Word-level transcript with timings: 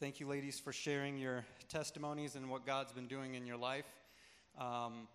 Thank 0.00 0.18
you, 0.18 0.26
ladies, 0.26 0.58
for 0.58 0.72
sharing 0.72 1.18
your 1.18 1.44
testimonies 1.68 2.34
and 2.34 2.48
what 2.48 2.64
God's 2.64 2.90
been 2.90 3.06
doing 3.06 3.34
in 3.34 3.44
your 3.44 3.58
life. 3.58 3.84
Um, 4.58 5.08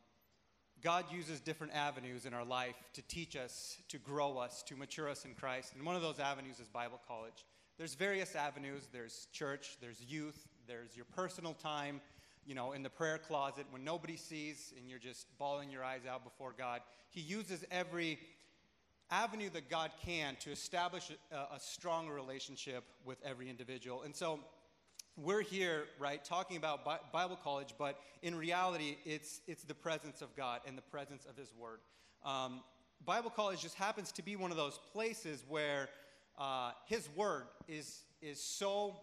God 0.83 1.05
uses 1.11 1.39
different 1.39 1.73
avenues 1.73 2.27
in 2.27 2.35
our 2.35 2.46
life 2.46 2.75
to 2.93 3.01
teach 3.01 3.35
us, 3.35 3.77
to 3.89 3.97
grow 3.97 4.37
us, 4.37 4.61
to 4.67 4.75
mature 4.75 5.09
us 5.09 5.25
in 5.25 5.33
Christ. 5.33 5.73
And 5.73 5.83
one 5.83 5.95
of 5.95 6.03
those 6.03 6.19
avenues 6.19 6.59
is 6.59 6.67
Bible 6.67 7.01
college. 7.07 7.45
There's 7.79 7.95
various 7.95 8.35
avenues. 8.35 8.87
There's 8.93 9.27
church, 9.32 9.77
there's 9.82 10.00
youth, 10.04 10.48
there's 10.68 10.95
your 10.95 11.05
personal 11.15 11.55
time, 11.55 11.99
you 12.45 12.54
know, 12.54 12.73
in 12.73 12.83
the 12.83 12.89
prayer 12.91 13.17
closet 13.17 13.65
when 13.71 13.83
nobody 13.83 14.15
sees 14.15 14.71
and 14.77 14.88
you're 14.88 14.99
just 14.99 15.25
bawling 15.39 15.71
your 15.71 15.83
eyes 15.83 16.02
out 16.07 16.23
before 16.23 16.54
God. 16.55 16.81
He 17.09 17.21
uses 17.21 17.65
every 17.71 18.20
avenue 19.09 19.49
that 19.49 19.67
God 19.67 19.89
can 20.05 20.36
to 20.41 20.52
establish 20.52 21.09
a, 21.31 21.55
a 21.55 21.59
strong 21.59 22.07
relationship 22.07 22.83
with 23.04 23.17
every 23.25 23.49
individual. 23.49 24.04
And 24.04 24.15
so 24.15 24.41
we're 25.18 25.42
here, 25.42 25.86
right, 25.97 26.24
talking 26.24 26.57
about 26.57 26.83
Bible 27.11 27.39
college, 27.42 27.74
but 27.78 28.00
in 28.21 28.36
reality, 28.36 28.97
it's, 29.05 29.41
it's 29.47 29.64
the 29.64 29.74
presence 29.74 30.21
of 30.21 30.36
God 30.36 30.61
and 30.68 30.78
the 30.78 30.82
presence 30.82 31.25
of 31.25 31.38
His 31.38 31.54
Word. 31.57 31.79
Um, 32.25 32.61
Bible 33.05 33.30
college 33.30 33.61
just 33.61 33.75
happens 33.75 34.11
to 34.14 34.22
be 34.22 34.36
one 34.36 34.52
of 34.52 34.58
those 34.58 34.80
places 34.91 35.44
where 35.47 35.89
uh, 36.38 36.72
His 36.88 37.08
Word 37.16 37.44
is, 37.67 38.02
is 38.22 38.41
so 38.41 38.97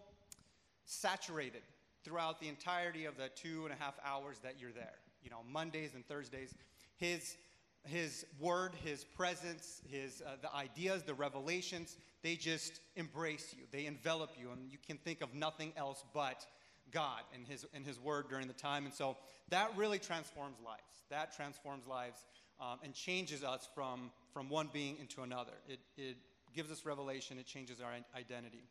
saturated 0.85 1.61
throughout 2.03 2.39
the 2.39 2.47
entirety 2.47 3.05
of 3.05 3.17
the 3.17 3.29
two 3.35 3.63
and 3.63 3.73
a 3.73 3.83
half 3.83 3.95
hours 4.05 4.37
that 4.43 4.55
you're 4.59 4.71
there. 4.71 4.95
You 5.23 5.29
know, 5.29 5.39
Mondays 5.51 5.95
and 5.95 6.05
Thursdays. 6.05 6.53
His, 6.97 7.37
his 7.85 8.25
Word, 8.39 8.73
His 8.83 9.03
presence, 9.03 9.81
his, 9.89 10.21
uh, 10.25 10.35
the 10.41 10.53
ideas, 10.55 11.03
the 11.03 11.13
revelations, 11.13 11.97
they 12.21 12.35
just 12.35 12.79
embrace 12.95 13.53
you, 13.57 13.63
they 13.71 13.85
envelop 13.85 14.31
you, 14.39 14.51
and 14.51 14.71
you 14.71 14.77
can 14.85 14.97
think 14.97 15.21
of 15.21 15.33
nothing 15.33 15.73
else 15.75 16.03
but 16.13 16.45
God 16.91 17.21
and 17.33 17.45
His, 17.45 17.65
and 17.73 17.85
His 17.85 17.99
Word 17.99 18.29
during 18.29 18.47
the 18.47 18.53
time. 18.53 18.85
And 18.85 18.93
so 18.93 19.17
that 19.49 19.75
really 19.75 19.99
transforms 19.99 20.57
lives. 20.63 21.03
That 21.09 21.35
transforms 21.35 21.85
lives 21.85 22.19
um, 22.61 22.79
and 22.83 22.93
changes 22.93 23.43
us 23.43 23.67
from, 23.75 24.11
from 24.31 24.49
one 24.49 24.69
being 24.71 24.97
into 24.99 25.21
another. 25.21 25.53
It, 25.67 25.79
it 25.97 26.17
gives 26.55 26.71
us 26.71 26.85
revelation, 26.85 27.37
it 27.37 27.45
changes 27.45 27.81
our 27.81 27.91
identity. 28.17 28.63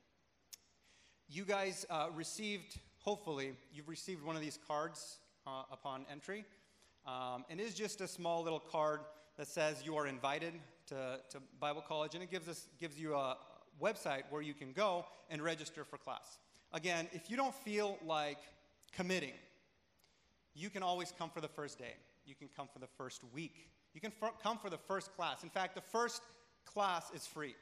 You 1.29 1.45
guys 1.45 1.85
uh, 1.91 2.09
received, 2.15 2.79
hopefully, 2.99 3.53
you've 3.73 3.89
received 3.89 4.23
one 4.23 4.37
of 4.37 4.43
these 4.43 4.59
cards 4.67 5.19
uh, 5.47 5.65
upon 5.71 6.07
entry. 6.11 6.45
Um, 7.07 7.45
and 7.51 7.61
is 7.61 7.75
just 7.75 8.01
a 8.01 8.09
small 8.09 8.43
little 8.43 8.61
card 8.61 9.01
that 9.37 9.49
says 9.49 9.83
you 9.85 9.97
are 9.97 10.07
invited 10.07 10.55
to, 10.89 11.19
to 11.31 11.39
Bible 11.59 11.83
college, 11.87 12.15
and 12.15 12.23
it 12.23 12.31
gives, 12.31 12.49
us, 12.49 12.69
gives 12.79 12.99
you 12.99 13.15
a 13.15 13.37
website 13.81 14.23
where 14.31 14.43
you 14.43 14.55
can 14.55 14.73
go 14.73 15.05
and 15.31 15.43
register 15.43 15.85
for 15.85 15.99
class. 15.99 16.39
Again, 16.73 17.09
if 17.13 17.31
you 17.31 17.37
don't 17.37 17.55
feel 17.55 17.99
like 18.07 18.39
committing, 18.93 19.33
you 20.55 20.71
can 20.71 20.83
always 20.83 21.13
come 21.19 21.31
for 21.31 21.41
the 21.41 21.49
first 21.49 21.79
day. 21.79 21.95
You 22.25 22.35
can 22.35 22.49
come 22.55 22.69
for 22.73 22.79
the 22.79 22.87
first 22.87 23.23
week. 23.33 23.71
You 23.95 24.01
can 24.01 24.13
come 24.43 24.59
for 24.59 24.71
the 24.71 24.79
first 24.79 25.15
class. 25.17 25.43
In 25.43 25.51
fact, 25.51 25.75
the 25.75 25.81
first 25.81 26.23
class 26.65 27.11
is 27.15 27.27
free, 27.27 27.55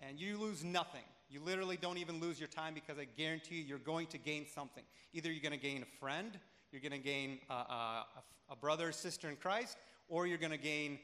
and 0.00 0.18
you 0.18 0.38
lose 0.38 0.64
nothing. 0.64 1.02
You 1.28 1.40
literally 1.40 1.76
don't 1.76 1.98
even 1.98 2.20
lose 2.20 2.40
your 2.40 2.48
time 2.48 2.74
because 2.74 2.98
I 2.98 3.06
guarantee 3.16 3.56
you, 3.56 3.64
you're 3.64 3.78
going 3.78 4.06
to 4.08 4.18
gain 4.18 4.46
something. 4.52 4.82
Either 5.12 5.30
you're 5.30 5.42
going 5.42 5.58
to 5.58 5.64
gain 5.64 5.82
a 5.82 5.98
friend, 5.98 6.38
you're 6.72 6.80
going 6.80 6.92
to 6.92 6.98
gain 6.98 7.38
a, 7.48 7.54
a, 7.54 8.06
a 8.50 8.56
brother 8.56 8.92
sister 8.92 9.28
in 9.28 9.36
Christ, 9.36 9.76
or 10.08 10.26
you're 10.26 10.38
going 10.38 10.52
to 10.52 10.58
gain 10.58 10.98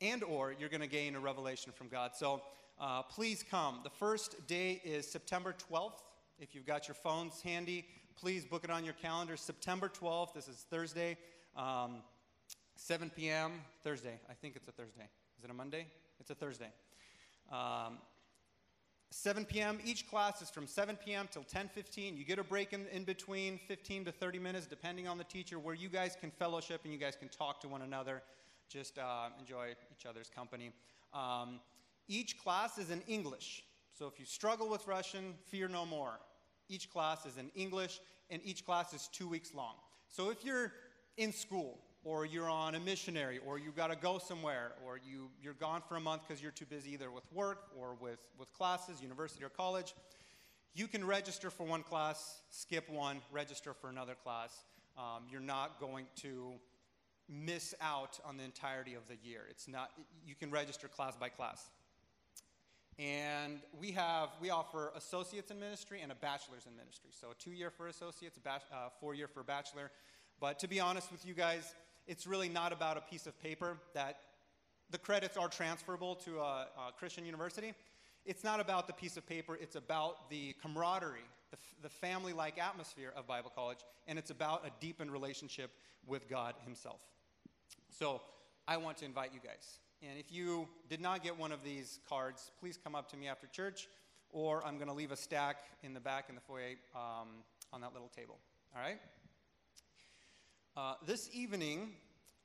and 0.00 0.22
or 0.22 0.54
you're 0.58 0.68
going 0.68 0.80
to 0.80 0.86
gain 0.86 1.16
a 1.16 1.20
revelation 1.20 1.72
from 1.72 1.88
God. 1.88 2.12
So 2.14 2.42
uh, 2.80 3.02
please 3.02 3.44
come. 3.48 3.80
The 3.82 3.90
first 3.90 4.46
day 4.46 4.80
is 4.84 5.10
September 5.10 5.54
12th. 5.70 6.00
If 6.38 6.54
you've 6.54 6.66
got 6.66 6.86
your 6.86 6.94
phones 6.94 7.40
handy, 7.42 7.84
please 8.14 8.44
book 8.44 8.62
it 8.64 8.70
on 8.70 8.84
your 8.84 8.94
calendar. 8.94 9.36
September 9.36 9.88
12th. 9.88 10.34
This 10.34 10.46
is 10.46 10.64
Thursday, 10.70 11.16
um, 11.56 11.96
7 12.76 13.10
p.m. 13.10 13.52
Thursday. 13.82 14.20
I 14.30 14.34
think 14.34 14.54
it's 14.54 14.68
a 14.68 14.72
Thursday. 14.72 15.08
Is 15.36 15.44
it 15.44 15.50
a 15.50 15.54
Monday? 15.54 15.86
It's 16.20 16.30
a 16.30 16.34
Thursday. 16.34 16.70
Um, 17.50 17.98
7 19.10 19.44
p.m. 19.46 19.78
Each 19.84 20.06
class 20.08 20.42
is 20.42 20.50
from 20.50 20.66
7 20.66 20.96
p.m. 20.96 21.28
till 21.30 21.44
10:15. 21.44 22.16
You 22.16 22.24
get 22.24 22.38
a 22.38 22.44
break 22.44 22.72
in, 22.72 22.86
in 22.88 23.04
between, 23.04 23.58
15 23.66 24.04
to 24.06 24.12
30 24.12 24.38
minutes, 24.38 24.66
depending 24.66 25.08
on 25.08 25.18
the 25.18 25.24
teacher, 25.24 25.58
where 25.58 25.74
you 25.74 25.88
guys 25.88 26.16
can 26.20 26.30
fellowship 26.30 26.82
and 26.84 26.92
you 26.92 26.98
guys 26.98 27.16
can 27.16 27.28
talk 27.28 27.60
to 27.62 27.68
one 27.68 27.82
another 27.82 28.22
just 28.68 28.98
uh, 28.98 29.28
enjoy 29.38 29.74
each 29.90 30.06
other's 30.06 30.28
company. 30.28 30.70
Um, 31.12 31.60
each 32.06 32.38
class 32.38 32.78
is 32.78 32.90
in 32.90 33.00
English. 33.02 33.64
So 33.98 34.06
if 34.06 34.18
you 34.20 34.26
struggle 34.26 34.68
with 34.68 34.86
Russian, 34.86 35.34
fear 35.46 35.68
no 35.68 35.84
more. 35.84 36.20
Each 36.68 36.90
class 36.90 37.24
is 37.26 37.38
in 37.38 37.50
English, 37.54 38.00
and 38.30 38.40
each 38.44 38.64
class 38.64 38.92
is 38.92 39.08
two 39.12 39.26
weeks 39.26 39.54
long. 39.54 39.74
So 40.08 40.30
if 40.30 40.44
you're 40.44 40.72
in 41.16 41.32
school, 41.32 41.78
or 42.04 42.24
you're 42.24 42.48
on 42.48 42.74
a 42.74 42.80
missionary, 42.80 43.38
or 43.46 43.58
you've 43.58 43.76
got 43.76 43.88
to 43.88 43.96
go 43.96 44.18
somewhere, 44.18 44.72
or 44.86 44.98
you, 44.98 45.28
you're 45.42 45.54
gone 45.54 45.82
for 45.88 45.96
a 45.96 46.00
month 46.00 46.22
because 46.26 46.42
you're 46.42 46.52
too 46.52 46.66
busy 46.66 46.92
either 46.92 47.10
with 47.10 47.24
work 47.32 47.64
or 47.78 47.96
with, 48.00 48.20
with 48.38 48.52
classes, 48.52 49.02
university 49.02 49.44
or 49.44 49.48
college, 49.48 49.94
you 50.74 50.86
can 50.86 51.04
register 51.04 51.50
for 51.50 51.64
one 51.64 51.82
class, 51.82 52.42
skip 52.50 52.88
one, 52.88 53.20
register 53.32 53.74
for 53.74 53.90
another 53.90 54.14
class. 54.22 54.64
Um, 54.96 55.24
you're 55.30 55.40
not 55.40 55.80
going 55.80 56.06
to 56.22 56.52
miss 57.28 57.74
out 57.80 58.18
on 58.24 58.36
the 58.36 58.44
entirety 58.44 58.94
of 58.94 59.06
the 59.08 59.16
year. 59.22 59.42
It's 59.50 59.68
not, 59.68 59.90
you 60.24 60.34
can 60.34 60.50
register 60.50 60.88
class 60.88 61.16
by 61.16 61.28
class. 61.28 61.68
And 62.98 63.60
we 63.78 63.92
have, 63.92 64.30
we 64.40 64.50
offer 64.50 64.92
associates 64.96 65.50
in 65.50 65.60
ministry 65.60 66.00
and 66.00 66.10
a 66.10 66.16
bachelor's 66.16 66.66
in 66.66 66.76
ministry. 66.76 67.10
So 67.12 67.28
a 67.30 67.34
two 67.34 67.52
year 67.52 67.70
for 67.70 67.86
associates, 67.88 68.38
a 68.44 68.50
uh, 68.50 68.88
four 69.00 69.14
year 69.14 69.28
for 69.28 69.42
bachelor. 69.42 69.90
But 70.40 70.58
to 70.60 70.68
be 70.68 70.80
honest 70.80 71.12
with 71.12 71.24
you 71.24 71.34
guys, 71.34 71.74
it's 72.08 72.26
really 72.26 72.48
not 72.48 72.72
about 72.72 72.96
a 72.96 73.02
piece 73.02 73.26
of 73.26 73.40
paper 73.40 73.76
that 73.94 74.16
the 74.90 74.98
credits 74.98 75.36
are 75.36 75.48
transferable 75.48 76.14
to 76.16 76.38
a, 76.38 76.66
a 76.88 76.92
Christian 76.98 77.24
university. 77.24 77.74
It's 78.24 78.42
not 78.42 78.58
about 78.58 78.86
the 78.86 78.94
piece 78.94 79.16
of 79.16 79.26
paper, 79.26 79.56
it's 79.60 79.76
about 79.76 80.30
the 80.30 80.54
camaraderie, 80.60 81.20
the, 81.50 81.58
the 81.82 81.88
family 81.88 82.32
like 82.32 82.58
atmosphere 82.58 83.12
of 83.14 83.26
Bible 83.26 83.52
college, 83.54 83.78
and 84.06 84.18
it's 84.18 84.30
about 84.30 84.66
a 84.66 84.70
deepened 84.80 85.12
relationship 85.12 85.70
with 86.06 86.28
God 86.28 86.54
Himself. 86.64 87.00
So 87.90 88.22
I 88.66 88.78
want 88.78 88.96
to 88.98 89.04
invite 89.04 89.30
you 89.34 89.40
guys. 89.44 89.78
And 90.02 90.18
if 90.18 90.32
you 90.32 90.68
did 90.88 91.00
not 91.00 91.22
get 91.22 91.38
one 91.38 91.52
of 91.52 91.62
these 91.62 92.00
cards, 92.08 92.50
please 92.60 92.78
come 92.82 92.94
up 92.94 93.10
to 93.10 93.16
me 93.16 93.28
after 93.28 93.46
church, 93.46 93.88
or 94.30 94.64
I'm 94.64 94.76
going 94.76 94.88
to 94.88 94.94
leave 94.94 95.12
a 95.12 95.16
stack 95.16 95.58
in 95.82 95.92
the 95.92 96.00
back 96.00 96.26
in 96.28 96.34
the 96.34 96.40
foyer 96.40 96.76
um, 96.94 97.28
on 97.72 97.80
that 97.82 97.92
little 97.92 98.08
table. 98.08 98.38
All 98.74 98.80
right? 98.80 98.98
Uh, 100.78 100.94
this 101.04 101.28
evening, 101.32 101.90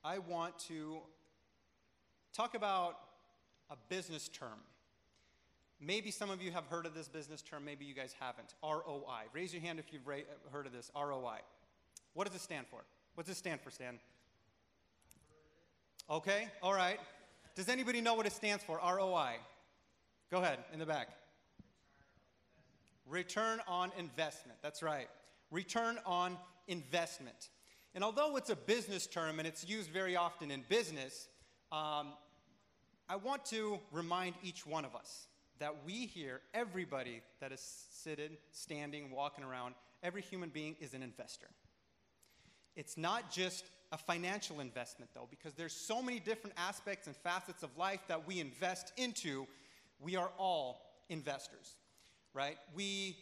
I 0.02 0.18
want 0.18 0.58
to 0.66 0.98
talk 2.32 2.56
about 2.56 2.96
a 3.70 3.76
business 3.88 4.28
term. 4.28 4.58
Maybe 5.80 6.10
some 6.10 6.30
of 6.30 6.42
you 6.42 6.50
have 6.50 6.66
heard 6.66 6.84
of 6.84 6.94
this 6.94 7.06
business 7.06 7.42
term, 7.42 7.64
maybe 7.64 7.84
you 7.84 7.94
guys 7.94 8.12
haven't. 8.18 8.54
ROI. 8.60 9.28
Raise 9.32 9.52
your 9.54 9.62
hand 9.62 9.78
if 9.78 9.92
you've 9.92 10.02
heard 10.50 10.66
of 10.66 10.72
this. 10.72 10.90
ROI. 10.96 11.42
What 12.14 12.26
does 12.26 12.34
it 12.34 12.40
stand 12.40 12.66
for? 12.66 12.80
What 13.14 13.24
does 13.24 13.36
it 13.36 13.38
stand 13.38 13.60
for, 13.60 13.70
Stan? 13.70 14.00
Okay, 16.10 16.48
all 16.60 16.74
right. 16.74 16.98
Does 17.54 17.68
anybody 17.68 18.00
know 18.00 18.14
what 18.14 18.26
it 18.26 18.32
stands 18.32 18.64
for? 18.64 18.80
ROI. 18.82 19.34
Go 20.32 20.38
ahead, 20.38 20.58
in 20.72 20.80
the 20.80 20.86
back. 20.86 21.06
Return 23.06 23.60
on 23.68 23.92
investment. 23.96 24.58
That's 24.60 24.82
right. 24.82 25.06
Return 25.52 26.00
on 26.04 26.36
investment. 26.66 27.50
And 27.94 28.02
although 28.02 28.36
it's 28.36 28.50
a 28.50 28.56
business 28.56 29.06
term 29.06 29.38
and 29.38 29.46
it's 29.46 29.68
used 29.68 29.90
very 29.90 30.16
often 30.16 30.50
in 30.50 30.64
business, 30.68 31.28
um, 31.70 32.08
I 33.08 33.16
want 33.16 33.44
to 33.46 33.78
remind 33.92 34.34
each 34.42 34.66
one 34.66 34.84
of 34.84 34.96
us 34.96 35.28
that 35.60 35.74
we 35.86 36.06
here, 36.06 36.40
everybody 36.52 37.22
that 37.40 37.52
is 37.52 37.86
sitting, 37.90 38.30
standing, 38.50 39.10
walking 39.10 39.44
around, 39.44 39.74
every 40.02 40.22
human 40.22 40.48
being 40.48 40.74
is 40.80 40.94
an 40.94 41.02
investor. 41.02 41.46
It's 42.74 42.96
not 42.96 43.30
just 43.30 43.64
a 43.92 43.98
financial 43.98 44.58
investment, 44.58 45.10
though, 45.14 45.28
because 45.30 45.54
there's 45.54 45.72
so 45.72 46.02
many 46.02 46.18
different 46.18 46.56
aspects 46.56 47.06
and 47.06 47.14
facets 47.14 47.62
of 47.62 47.76
life 47.76 48.00
that 48.08 48.26
we 48.26 48.40
invest 48.40 48.92
into. 48.96 49.46
We 50.00 50.16
are 50.16 50.30
all 50.36 50.80
investors, 51.08 51.76
right? 52.32 52.56
We 52.74 53.16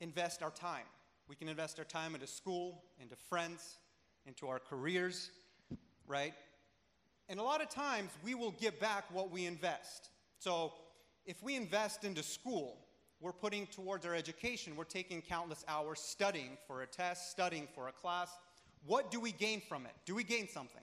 invest 0.00 0.42
our 0.42 0.50
time. 0.50 0.86
We 1.28 1.36
can 1.36 1.48
invest 1.48 1.78
our 1.78 1.84
time 1.84 2.14
into 2.14 2.26
school, 2.26 2.82
into 3.00 3.16
friends, 3.16 3.78
into 4.26 4.48
our 4.48 4.58
careers, 4.58 5.30
right? 6.06 6.34
And 7.28 7.40
a 7.40 7.42
lot 7.42 7.62
of 7.62 7.70
times 7.70 8.10
we 8.22 8.34
will 8.34 8.52
get 8.52 8.78
back 8.80 9.04
what 9.10 9.30
we 9.30 9.46
invest. 9.46 10.10
So 10.38 10.72
if 11.24 11.42
we 11.42 11.56
invest 11.56 12.04
into 12.04 12.22
school, 12.22 12.78
we're 13.20 13.32
putting 13.32 13.66
towards 13.66 14.04
our 14.04 14.14
education, 14.14 14.76
we're 14.76 14.84
taking 14.84 15.22
countless 15.22 15.64
hours 15.66 16.00
studying 16.00 16.58
for 16.66 16.82
a 16.82 16.86
test, 16.86 17.30
studying 17.30 17.66
for 17.74 17.88
a 17.88 17.92
class, 17.92 18.30
what 18.86 19.10
do 19.10 19.18
we 19.18 19.32
gain 19.32 19.62
from 19.66 19.86
it? 19.86 19.92
Do 20.04 20.14
we 20.14 20.24
gain 20.24 20.46
something? 20.46 20.82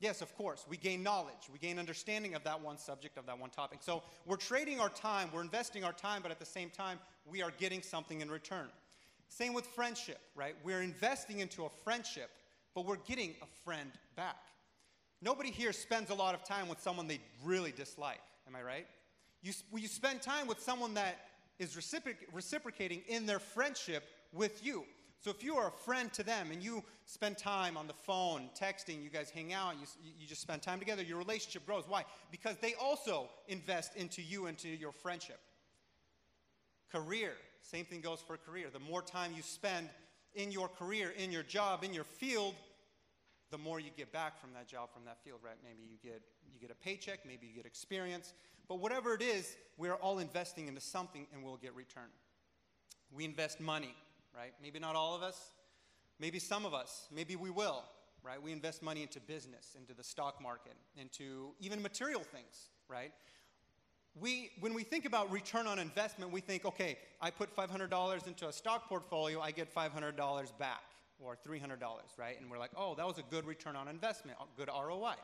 Yes, 0.00 0.20
of 0.20 0.34
course. 0.36 0.64
We 0.68 0.76
gain 0.76 1.02
knowledge. 1.02 1.48
We 1.52 1.58
gain 1.58 1.78
understanding 1.78 2.34
of 2.34 2.44
that 2.44 2.60
one 2.60 2.78
subject, 2.78 3.16
of 3.18 3.26
that 3.26 3.38
one 3.38 3.50
topic. 3.50 3.78
So 3.82 4.02
we're 4.26 4.36
trading 4.36 4.78
our 4.78 4.90
time, 4.90 5.30
we're 5.32 5.40
investing 5.40 5.84
our 5.84 5.92
time, 5.92 6.22
but 6.22 6.30
at 6.30 6.38
the 6.38 6.46
same 6.46 6.70
time, 6.70 6.98
we 7.24 7.42
are 7.42 7.52
getting 7.58 7.82
something 7.82 8.20
in 8.20 8.30
return. 8.30 8.68
Same 9.28 9.54
with 9.54 9.66
friendship, 9.66 10.18
right? 10.34 10.56
We're 10.64 10.82
investing 10.82 11.40
into 11.40 11.64
a 11.64 11.70
friendship, 11.84 12.30
but 12.74 12.86
we're 12.86 12.96
getting 12.96 13.34
a 13.42 13.46
friend 13.64 13.90
back. 14.16 14.36
Nobody 15.20 15.50
here 15.50 15.72
spends 15.72 16.10
a 16.10 16.14
lot 16.14 16.34
of 16.34 16.44
time 16.44 16.68
with 16.68 16.80
someone 16.80 17.06
they 17.06 17.20
really 17.44 17.72
dislike. 17.72 18.20
Am 18.46 18.56
I 18.56 18.62
right? 18.62 18.86
You, 19.42 19.52
you 19.74 19.88
spend 19.88 20.22
time 20.22 20.46
with 20.46 20.60
someone 20.60 20.94
that 20.94 21.18
is 21.58 21.74
reciproc- 21.76 22.26
reciprocating 22.32 23.02
in 23.08 23.26
their 23.26 23.38
friendship 23.38 24.04
with 24.32 24.64
you. 24.64 24.84
So 25.20 25.30
if 25.30 25.42
you 25.42 25.56
are 25.56 25.68
a 25.68 25.72
friend 25.72 26.12
to 26.12 26.22
them 26.22 26.50
and 26.52 26.62
you 26.62 26.84
spend 27.04 27.38
time 27.38 27.76
on 27.76 27.88
the 27.88 27.92
phone, 27.92 28.48
texting, 28.58 29.02
you 29.02 29.10
guys 29.10 29.30
hang 29.30 29.52
out, 29.52 29.74
you, 29.80 29.86
you 30.18 30.26
just 30.28 30.40
spend 30.40 30.62
time 30.62 30.78
together, 30.78 31.02
your 31.02 31.18
relationship 31.18 31.66
grows. 31.66 31.84
Why? 31.88 32.04
Because 32.30 32.56
they 32.58 32.74
also 32.74 33.28
invest 33.48 33.96
into 33.96 34.22
you, 34.22 34.46
into 34.46 34.68
your 34.68 34.92
friendship. 34.92 35.40
Career, 36.92 37.32
same 37.70 37.84
thing 37.84 38.00
goes 38.00 38.20
for 38.20 38.34
a 38.34 38.38
career. 38.38 38.68
The 38.72 38.78
more 38.78 39.02
time 39.02 39.32
you 39.36 39.42
spend 39.42 39.88
in 40.34 40.50
your 40.50 40.68
career, 40.68 41.12
in 41.16 41.32
your 41.32 41.42
job, 41.42 41.84
in 41.84 41.92
your 41.92 42.04
field, 42.04 42.54
the 43.50 43.58
more 43.58 43.80
you 43.80 43.90
get 43.96 44.12
back 44.12 44.40
from 44.40 44.50
that 44.54 44.68
job, 44.68 44.90
from 44.92 45.04
that 45.04 45.18
field, 45.24 45.40
right? 45.42 45.56
Maybe 45.64 45.82
you 45.82 45.96
get, 46.02 46.22
you 46.52 46.60
get 46.60 46.70
a 46.70 46.74
paycheck, 46.74 47.20
maybe 47.26 47.46
you 47.46 47.54
get 47.54 47.66
experience. 47.66 48.34
But 48.68 48.80
whatever 48.80 49.14
it 49.14 49.22
is, 49.22 49.56
we're 49.76 49.94
all 49.94 50.18
investing 50.18 50.68
into 50.68 50.80
something 50.80 51.26
and 51.32 51.42
we'll 51.42 51.56
get 51.56 51.74
return. 51.74 52.10
We 53.10 53.24
invest 53.24 53.60
money 53.60 53.94
right? 54.38 54.52
Maybe 54.62 54.78
not 54.78 54.94
all 54.94 55.14
of 55.14 55.22
us, 55.22 55.52
maybe 56.18 56.38
some 56.38 56.64
of 56.64 56.74
us, 56.74 57.08
maybe 57.12 57.36
we 57.36 57.50
will, 57.50 57.84
right? 58.22 58.40
We 58.40 58.52
invest 58.52 58.82
money 58.82 59.02
into 59.02 59.20
business, 59.20 59.76
into 59.76 59.94
the 59.94 60.04
stock 60.04 60.40
market, 60.40 60.74
into 60.96 61.54
even 61.60 61.82
material 61.82 62.20
things, 62.20 62.70
right? 62.88 63.12
We, 64.20 64.50
when 64.60 64.74
we 64.74 64.82
think 64.82 65.04
about 65.04 65.30
return 65.30 65.66
on 65.66 65.78
investment, 65.78 66.32
we 66.32 66.40
think, 66.40 66.64
okay, 66.64 66.98
I 67.20 67.30
put 67.30 67.54
$500 67.54 68.26
into 68.26 68.48
a 68.48 68.52
stock 68.52 68.88
portfolio, 68.88 69.40
I 69.40 69.50
get 69.50 69.72
$500 69.74 70.16
back, 70.58 70.82
or 71.20 71.36
$300, 71.36 71.78
right? 72.16 72.40
And 72.40 72.50
we're 72.50 72.58
like, 72.58 72.72
oh, 72.76 72.94
that 72.96 73.06
was 73.06 73.18
a 73.18 73.22
good 73.30 73.46
return 73.46 73.76
on 73.76 73.88
investment, 73.88 74.38
good 74.56 74.68
ROI. 74.68 75.14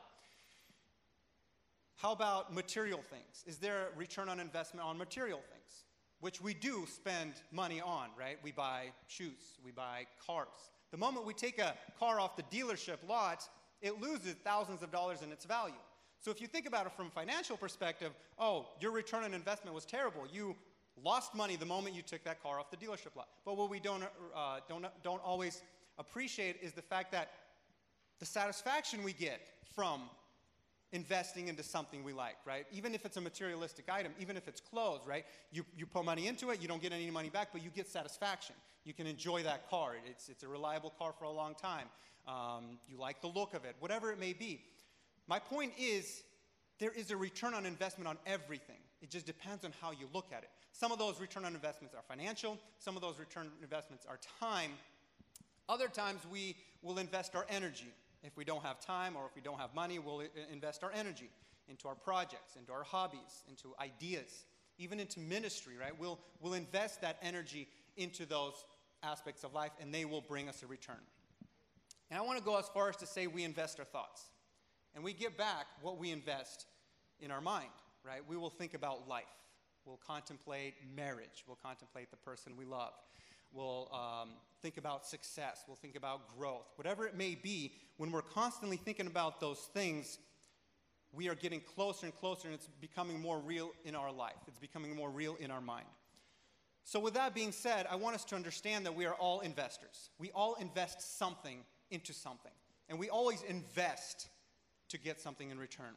How 1.97 2.11
about 2.11 2.53
material 2.53 3.01
things? 3.09 3.43
Is 3.47 3.57
there 3.57 3.87
a 3.93 3.97
return 3.97 4.29
on 4.29 4.39
investment 4.39 4.85
on 4.85 4.97
material 4.97 5.39
things? 5.49 5.85
which 6.25 6.41
we 6.41 6.53
do 6.53 6.85
spend 6.87 7.33
money 7.51 7.81
on, 7.81 8.07
right? 8.17 8.37
We 8.43 8.51
buy 8.51 8.85
shoes, 9.07 9.59
we 9.63 9.71
buy 9.71 10.07
cars. 10.25 10.47
The 10.89 10.97
moment 10.97 11.25
we 11.25 11.33
take 11.33 11.59
a 11.59 11.75
car 11.99 12.19
off 12.19 12.35
the 12.35 12.43
dealership 12.43 12.97
lot, 13.07 13.47
it 13.81 14.01
loses 14.01 14.35
thousands 14.43 14.81
of 14.81 14.91
dollars 14.91 15.21
in 15.21 15.31
its 15.31 15.45
value. 15.45 15.75
So 16.19 16.31
if 16.31 16.41
you 16.41 16.47
think 16.47 16.65
about 16.65 16.85
it 16.85 16.93
from 16.93 17.07
a 17.07 17.11
financial 17.11 17.57
perspective, 17.57 18.11
oh, 18.39 18.67
your 18.79 18.91
return 18.91 19.23
on 19.23 19.33
investment 19.33 19.75
was 19.75 19.85
terrible. 19.85 20.23
You 20.31 20.55
lost 21.03 21.35
money 21.35 21.55
the 21.55 21.65
moment 21.65 21.95
you 21.95 22.01
took 22.01 22.23
that 22.23 22.41
car 22.41 22.59
off 22.59 22.71
the 22.71 22.77
dealership 22.77 23.15
lot. 23.15 23.27
But 23.45 23.57
what 23.57 23.69
we 23.69 23.79
don't, 23.79 24.03
uh, 24.35 24.59
don't, 24.67 24.85
don't 25.03 25.21
always 25.23 25.61
appreciate 25.97 26.57
is 26.61 26.73
the 26.73 26.81
fact 26.81 27.11
that 27.11 27.29
the 28.19 28.25
satisfaction 28.25 29.03
we 29.03 29.13
get 29.13 29.41
from 29.75 30.01
investing 30.91 31.49
into 31.49 31.63
something 31.63 32.03
we 32.03 32.13
like, 32.13 32.37
right? 32.45 32.65
Even 32.71 32.95
if 32.95 33.05
it's 33.05 33.17
a 33.17 33.21
materialistic 33.21 33.89
item, 33.89 34.13
even 34.19 34.37
if 34.37 34.47
it's 34.47 34.61
clothes, 34.61 35.01
right? 35.05 35.25
You, 35.51 35.65
you 35.77 35.85
put 35.85 36.05
money 36.05 36.27
into 36.27 36.51
it, 36.51 36.61
you 36.61 36.67
don't 36.67 36.81
get 36.81 36.93
any 36.93 37.11
money 37.11 37.29
back, 37.29 37.49
but 37.51 37.63
you 37.63 37.69
get 37.69 37.87
satisfaction. 37.87 38.55
You 38.85 38.93
can 38.93 39.05
enjoy 39.05 39.43
that 39.43 39.69
car. 39.69 39.93
It's, 40.09 40.29
it's 40.29 40.43
a 40.43 40.47
reliable 40.47 40.93
car 40.97 41.13
for 41.17 41.25
a 41.25 41.31
long 41.31 41.55
time. 41.55 41.87
Um, 42.27 42.79
you 42.87 42.97
like 42.97 43.21
the 43.21 43.27
look 43.27 43.53
of 43.53 43.65
it, 43.65 43.75
whatever 43.79 44.11
it 44.11 44.19
may 44.19 44.33
be. 44.33 44.61
My 45.27 45.39
point 45.39 45.73
is, 45.77 46.23
there 46.79 46.91
is 46.91 47.11
a 47.11 47.17
return 47.17 47.53
on 47.53 47.65
investment 47.65 48.07
on 48.07 48.17
everything. 48.25 48.77
It 49.01 49.09
just 49.09 49.25
depends 49.25 49.63
on 49.63 49.73
how 49.81 49.91
you 49.91 50.07
look 50.13 50.27
at 50.31 50.43
it. 50.43 50.49
Some 50.71 50.91
of 50.91 50.99
those 50.99 51.21
return 51.21 51.45
on 51.45 51.53
investments 51.55 51.95
are 51.95 52.01
financial, 52.07 52.57
some 52.79 52.95
of 52.95 53.01
those 53.01 53.19
return 53.19 53.49
investments 53.61 54.05
are 54.07 54.19
time. 54.39 54.71
Other 55.67 55.87
times 55.87 56.21
we 56.31 56.55
will 56.81 56.99
invest 56.99 57.35
our 57.35 57.45
energy 57.49 57.93
if 58.25 58.35
we 58.35 58.43
don't 58.43 58.63
have 58.63 58.79
time 58.79 59.15
or 59.15 59.25
if 59.27 59.35
we 59.35 59.41
don't 59.41 59.59
have 59.59 59.73
money, 59.75 59.99
we'll 59.99 60.19
uh, 60.19 60.23
invest 60.51 60.83
our 60.83 60.91
energy 60.91 61.29
into 61.67 61.87
our 61.87 61.95
projects, 61.95 62.55
into 62.55 62.71
our 62.71 62.83
hobbies, 62.83 63.43
into 63.47 63.75
ideas, 63.79 64.45
even 64.77 64.99
into 64.99 65.19
ministry, 65.19 65.73
right? 65.79 65.97
We'll, 65.97 66.19
we'll 66.41 66.53
invest 66.53 67.01
that 67.01 67.17
energy 67.21 67.67
into 67.97 68.25
those 68.25 68.53
aspects 69.03 69.43
of 69.43 69.53
life 69.53 69.71
and 69.79 69.93
they 69.93 70.05
will 70.05 70.21
bring 70.21 70.49
us 70.49 70.63
a 70.63 70.67
return. 70.67 70.99
And 72.09 72.19
I 72.19 72.23
want 72.23 72.39
to 72.39 72.43
go 72.43 72.57
as 72.57 72.67
far 72.69 72.89
as 72.89 72.95
to 72.97 73.05
say 73.05 73.27
we 73.27 73.43
invest 73.43 73.79
our 73.79 73.85
thoughts. 73.85 74.23
And 74.95 75.03
we 75.03 75.13
get 75.13 75.37
back 75.37 75.67
what 75.81 75.99
we 75.99 76.11
invest 76.11 76.65
in 77.19 77.29
our 77.29 77.41
mind, 77.41 77.69
right? 78.03 78.21
We 78.27 78.37
will 78.37 78.49
think 78.49 78.73
about 78.73 79.07
life. 79.07 79.23
We'll 79.85 79.99
contemplate 80.07 80.75
marriage. 80.95 81.43
We'll 81.45 81.59
contemplate 81.61 82.09
the 82.09 82.17
person 82.17 82.53
we 82.57 82.65
love. 82.65 82.93
We'll 83.51 83.89
um, 83.93 84.29
think 84.61 84.77
about 84.77 85.05
success. 85.05 85.63
We'll 85.67 85.77
think 85.77 85.95
about 85.95 86.35
growth. 86.37 86.71
Whatever 86.75 87.05
it 87.05 87.15
may 87.15 87.35
be, 87.35 87.73
when 87.97 88.11
we're 88.11 88.21
constantly 88.21 88.77
thinking 88.77 89.07
about 89.07 89.39
those 89.39 89.59
things, 89.73 90.17
we 91.13 91.29
are 91.29 91.35
getting 91.35 91.61
closer 91.61 92.05
and 92.05 92.15
closer, 92.15 92.47
and 92.47 92.55
it's 92.55 92.67
becoming 92.81 93.21
more 93.21 93.39
real 93.39 93.71
in 93.85 93.95
our 93.95 94.11
life. 94.11 94.33
It's 94.47 94.59
becoming 94.59 94.95
more 94.95 95.09
real 95.09 95.35
in 95.39 95.51
our 95.51 95.61
mind. 95.61 95.85
So, 96.83 96.99
with 96.99 97.13
that 97.13 97.33
being 97.33 97.51
said, 97.51 97.87
I 97.89 97.95
want 97.95 98.15
us 98.15 98.25
to 98.25 98.35
understand 98.35 98.85
that 98.85 98.95
we 98.95 99.05
are 99.05 99.15
all 99.15 99.39
investors. 99.39 100.09
We 100.19 100.31
all 100.31 100.55
invest 100.55 101.17
something 101.17 101.59
into 101.89 102.13
something, 102.13 102.51
and 102.89 102.99
we 102.99 103.09
always 103.09 103.41
invest 103.43 104.27
to 104.95 105.03
get 105.03 105.19
something 105.19 105.49
in 105.49 105.59
return. 105.59 105.93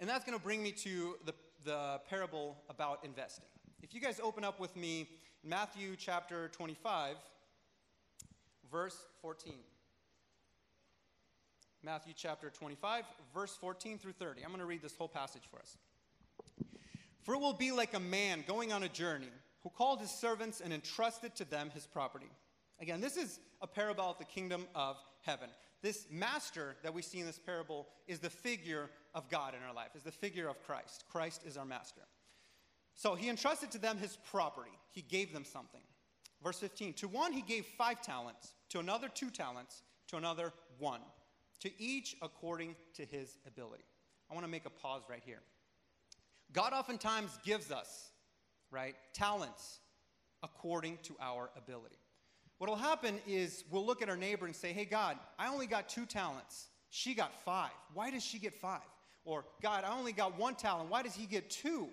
And 0.00 0.08
that's 0.08 0.24
going 0.24 0.36
to 0.38 0.42
bring 0.42 0.62
me 0.62 0.72
to 0.72 1.16
the, 1.24 1.34
the 1.64 2.00
parable 2.08 2.56
about 2.68 3.04
investing. 3.04 3.46
If 3.82 3.94
you 3.94 4.00
guys 4.00 4.20
open 4.22 4.44
up 4.44 4.60
with 4.60 4.76
me 4.76 5.08
Matthew 5.42 5.96
chapter 5.96 6.48
25, 6.48 7.16
verse 8.70 8.96
14. 9.20 9.54
Matthew 11.82 12.14
chapter 12.16 12.48
25, 12.48 13.04
verse 13.34 13.56
14 13.60 13.98
through 13.98 14.12
30. 14.12 14.42
I'm 14.42 14.48
going 14.48 14.60
to 14.60 14.66
read 14.66 14.82
this 14.82 14.96
whole 14.96 15.08
passage 15.08 15.42
for 15.50 15.58
us. 15.58 15.76
For 17.24 17.34
it 17.34 17.40
will 17.40 17.52
be 17.52 17.72
like 17.72 17.94
a 17.94 18.00
man 18.00 18.44
going 18.46 18.72
on 18.72 18.82
a 18.82 18.88
journey 18.88 19.28
who 19.62 19.70
called 19.70 20.00
his 20.00 20.10
servants 20.10 20.60
and 20.60 20.72
entrusted 20.72 21.34
to 21.36 21.44
them 21.44 21.70
his 21.74 21.86
property. 21.86 22.30
Again, 22.80 23.00
this 23.00 23.16
is 23.16 23.38
a 23.60 23.66
parable 23.66 24.04
of 24.04 24.18
the 24.18 24.24
kingdom 24.24 24.66
of 24.74 24.96
heaven. 25.22 25.48
This 25.84 26.06
master 26.10 26.76
that 26.82 26.94
we 26.94 27.02
see 27.02 27.20
in 27.20 27.26
this 27.26 27.38
parable 27.38 27.86
is 28.08 28.18
the 28.18 28.30
figure 28.30 28.88
of 29.14 29.28
God 29.28 29.52
in 29.52 29.62
our 29.68 29.74
life, 29.74 29.90
is 29.94 30.02
the 30.02 30.10
figure 30.10 30.48
of 30.48 30.58
Christ. 30.64 31.04
Christ 31.12 31.42
is 31.44 31.58
our 31.58 31.66
master. 31.66 32.00
So 32.94 33.14
he 33.14 33.28
entrusted 33.28 33.70
to 33.72 33.78
them 33.78 33.98
his 33.98 34.16
property. 34.30 34.70
He 34.92 35.02
gave 35.02 35.34
them 35.34 35.44
something. 35.44 35.82
Verse 36.42 36.58
15 36.58 36.94
To 36.94 37.08
one 37.08 37.34
he 37.34 37.42
gave 37.42 37.66
five 37.66 38.00
talents, 38.00 38.54
to 38.70 38.78
another 38.78 39.10
two 39.12 39.28
talents, 39.28 39.82
to 40.08 40.16
another 40.16 40.54
one, 40.78 41.02
to 41.60 41.70
each 41.78 42.16
according 42.22 42.76
to 42.94 43.04
his 43.04 43.36
ability. 43.46 43.84
I 44.30 44.32
want 44.32 44.46
to 44.46 44.50
make 44.50 44.64
a 44.64 44.70
pause 44.70 45.02
right 45.10 45.22
here. 45.22 45.42
God 46.54 46.72
oftentimes 46.72 47.38
gives 47.44 47.70
us, 47.70 48.08
right, 48.70 48.94
talents 49.12 49.80
according 50.42 50.96
to 51.02 51.14
our 51.20 51.50
ability. 51.58 51.98
What 52.58 52.70
will 52.70 52.76
happen 52.76 53.18
is 53.26 53.64
we'll 53.70 53.84
look 53.84 54.02
at 54.02 54.08
our 54.08 54.16
neighbor 54.16 54.46
and 54.46 54.54
say, 54.54 54.72
Hey, 54.72 54.84
God, 54.84 55.18
I 55.38 55.48
only 55.48 55.66
got 55.66 55.88
two 55.88 56.06
talents. 56.06 56.68
She 56.90 57.14
got 57.14 57.34
five. 57.44 57.72
Why 57.92 58.10
does 58.10 58.24
she 58.24 58.38
get 58.38 58.54
five? 58.54 58.80
Or, 59.24 59.44
God, 59.62 59.84
I 59.84 59.96
only 59.96 60.12
got 60.12 60.38
one 60.38 60.54
talent. 60.54 60.90
Why 60.90 61.02
does 61.02 61.14
he 61.14 61.26
get 61.26 61.50
two? 61.50 61.88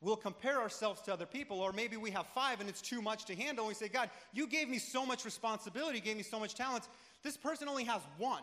we'll 0.00 0.16
compare 0.16 0.60
ourselves 0.60 1.02
to 1.02 1.12
other 1.12 1.26
people, 1.26 1.60
or 1.60 1.72
maybe 1.72 1.96
we 1.96 2.10
have 2.10 2.26
five 2.28 2.60
and 2.60 2.68
it's 2.68 2.80
too 2.80 3.02
much 3.02 3.24
to 3.26 3.34
handle. 3.34 3.64
And 3.64 3.68
we 3.68 3.74
say, 3.74 3.88
God, 3.88 4.10
you 4.32 4.46
gave 4.46 4.68
me 4.68 4.78
so 4.78 5.04
much 5.04 5.24
responsibility, 5.24 5.98
you 5.98 6.04
gave 6.04 6.16
me 6.16 6.22
so 6.22 6.38
much 6.38 6.54
talents. 6.54 6.88
This 7.22 7.36
person 7.36 7.68
only 7.68 7.84
has 7.84 8.00
one. 8.16 8.42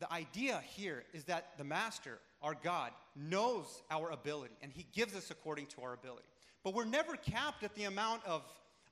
The 0.00 0.12
idea 0.12 0.62
here 0.64 1.04
is 1.12 1.24
that 1.24 1.58
the 1.58 1.64
Master, 1.64 2.20
our 2.40 2.54
God, 2.62 2.92
knows 3.16 3.82
our 3.90 4.10
ability 4.10 4.54
and 4.62 4.72
He 4.72 4.86
gives 4.92 5.16
us 5.16 5.30
according 5.30 5.66
to 5.66 5.82
our 5.82 5.92
ability. 5.92 6.28
But 6.62 6.74
we're 6.74 6.84
never 6.84 7.16
capped 7.16 7.64
at 7.64 7.74
the 7.74 7.84
amount 7.84 8.22
of 8.24 8.42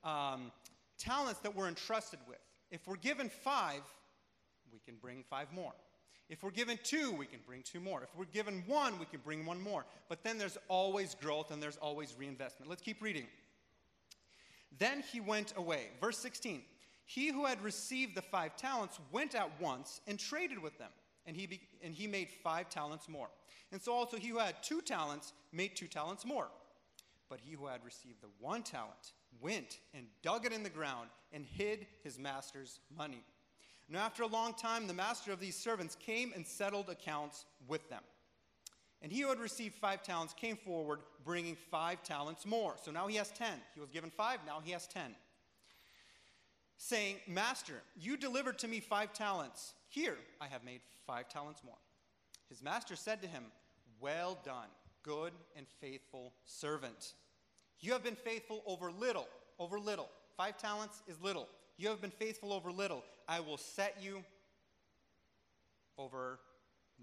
um, 0.03 0.51
talents 0.99 1.41
that 1.41 1.55
we're 1.55 1.69
entrusted 1.69 2.19
with. 2.29 2.39
If 2.71 2.87
we're 2.87 2.97
given 2.97 3.29
five, 3.29 3.83
we 4.73 4.81
can 4.81 4.97
bring 5.01 5.25
five 5.29 5.53
more. 5.53 5.73
If 6.29 6.43
we're 6.43 6.51
given 6.51 6.79
two, 6.83 7.13
we 7.13 7.27
can 7.27 7.39
bring 7.47 7.63
two 7.63 7.79
more. 7.79 8.03
If 8.03 8.09
we're 8.17 8.25
given 8.25 8.65
one, 8.67 8.99
we 8.99 9.07
can 9.07 9.21
bring 9.21 9.47
one 9.47 9.61
more. 9.61 9.85
But 10.09 10.25
then 10.25 10.39
there's 10.39 10.59
always 10.69 11.15
growth 11.15 11.53
and 11.53 11.63
there's 11.63 11.77
always 11.77 12.15
reinvestment. 12.19 12.69
Let's 12.69 12.83
keep 12.83 13.01
reading. 13.01 13.27
Then 14.79 15.03
he 15.13 15.21
went 15.21 15.55
away. 15.57 15.89
Verse 16.01 16.19
16 16.19 16.63
He 17.05 17.29
who 17.29 17.47
had 17.47 17.63
received 17.63 18.17
the 18.17 18.23
five 18.23 18.57
talents 18.57 18.99
went 19.13 19.35
at 19.35 19.51
once 19.61 20.01
and 20.09 20.19
traded 20.19 20.61
with 20.61 20.77
them, 20.79 20.91
and 21.27 21.37
he, 21.37 21.47
be, 21.47 21.61
and 21.83 21.95
he 21.95 22.09
made 22.09 22.29
five 22.43 22.69
talents 22.69 23.09
more. 23.09 23.29
And 23.71 23.81
so 23.81 23.93
also 23.93 24.17
he 24.17 24.29
who 24.29 24.39
had 24.39 24.63
two 24.63 24.81
talents 24.81 25.33
made 25.53 25.77
two 25.77 25.89
talents 25.89 26.25
more. 26.25 26.49
But 27.29 27.41
he 27.41 27.55
who 27.55 27.67
had 27.67 27.85
received 27.85 28.21
the 28.21 28.29
one 28.39 28.63
talent 28.63 29.13
went 29.41 29.79
and 29.95 30.07
dug 30.23 30.47
it 30.47 30.53
in 30.53 30.63
the 30.63 30.71
ground 30.71 31.09
and 31.33 31.45
hid 31.45 31.87
his 32.03 32.19
master's 32.19 32.81
money. 32.97 33.23
Now, 33.89 34.01
after 34.01 34.25
a 34.25 34.27
long 34.27 34.53
time, 34.55 34.87
the 34.87 34.95
master 34.95 35.33
of 35.33 35.39
these 35.39 35.57
servants 35.57 35.95
came 35.95 36.33
and 36.35 36.47
settled 36.47 36.91
accounts 36.91 37.45
with 37.69 37.89
them. 37.89 38.03
And 39.03 39.13
he 39.13 39.21
who 39.21 39.29
had 39.29 39.39
received 39.39 39.77
five 39.77 40.03
talents 40.03 40.35
came 40.35 40.57
forward, 40.57 41.01
bringing 41.25 41.57
five 41.71 42.03
talents 42.03 42.45
more. 42.45 42.75
So 42.83 42.91
now 42.91 43.07
he 43.07 43.17
has 43.17 43.31
ten. 43.31 43.61
He 43.75 43.81
was 43.81 43.91
given 43.91 44.11
five, 44.11 44.41
now 44.47 44.61
he 44.65 44.73
has 44.73 44.87
ten. 44.87 45.15
Saying, 46.79 47.17
Master, 47.27 47.83
you 47.99 48.17
delivered 48.17 48.59
to 48.61 48.69
me 48.69 48.81
five 48.81 49.13
talents. 49.13 49.75
Here 49.89 50.17
I 50.41 50.47
have 50.47 50.65
made 50.65 50.81
five 51.07 51.29
talents 51.29 51.63
more. 51.65 51.79
His 52.49 52.63
master 52.63 52.97
said 52.97 53.23
to 53.23 53.29
him, 53.29 53.45
Well 54.01 54.39
done, 54.45 54.69
good 55.03 55.33
and 55.57 55.67
faithful 55.81 56.33
servant. 56.45 57.15
You 57.81 57.93
have 57.93 58.03
been 58.03 58.17
faithful 58.17 58.63
over 58.67 58.91
little, 58.91 59.29
over 59.59 59.79
little. 59.79 60.09
Five 60.37 60.59
talents 60.59 61.03
is 61.07 61.21
little. 61.21 61.49
You 61.77 61.89
have 61.89 62.01
been 62.01 62.11
faithful 62.11 62.53
over 62.53 62.73
little. 62.73 63.05
I 63.29 63.41
will 63.41 63.59
set 63.59 63.97
you 64.01 64.25
over 65.99 66.39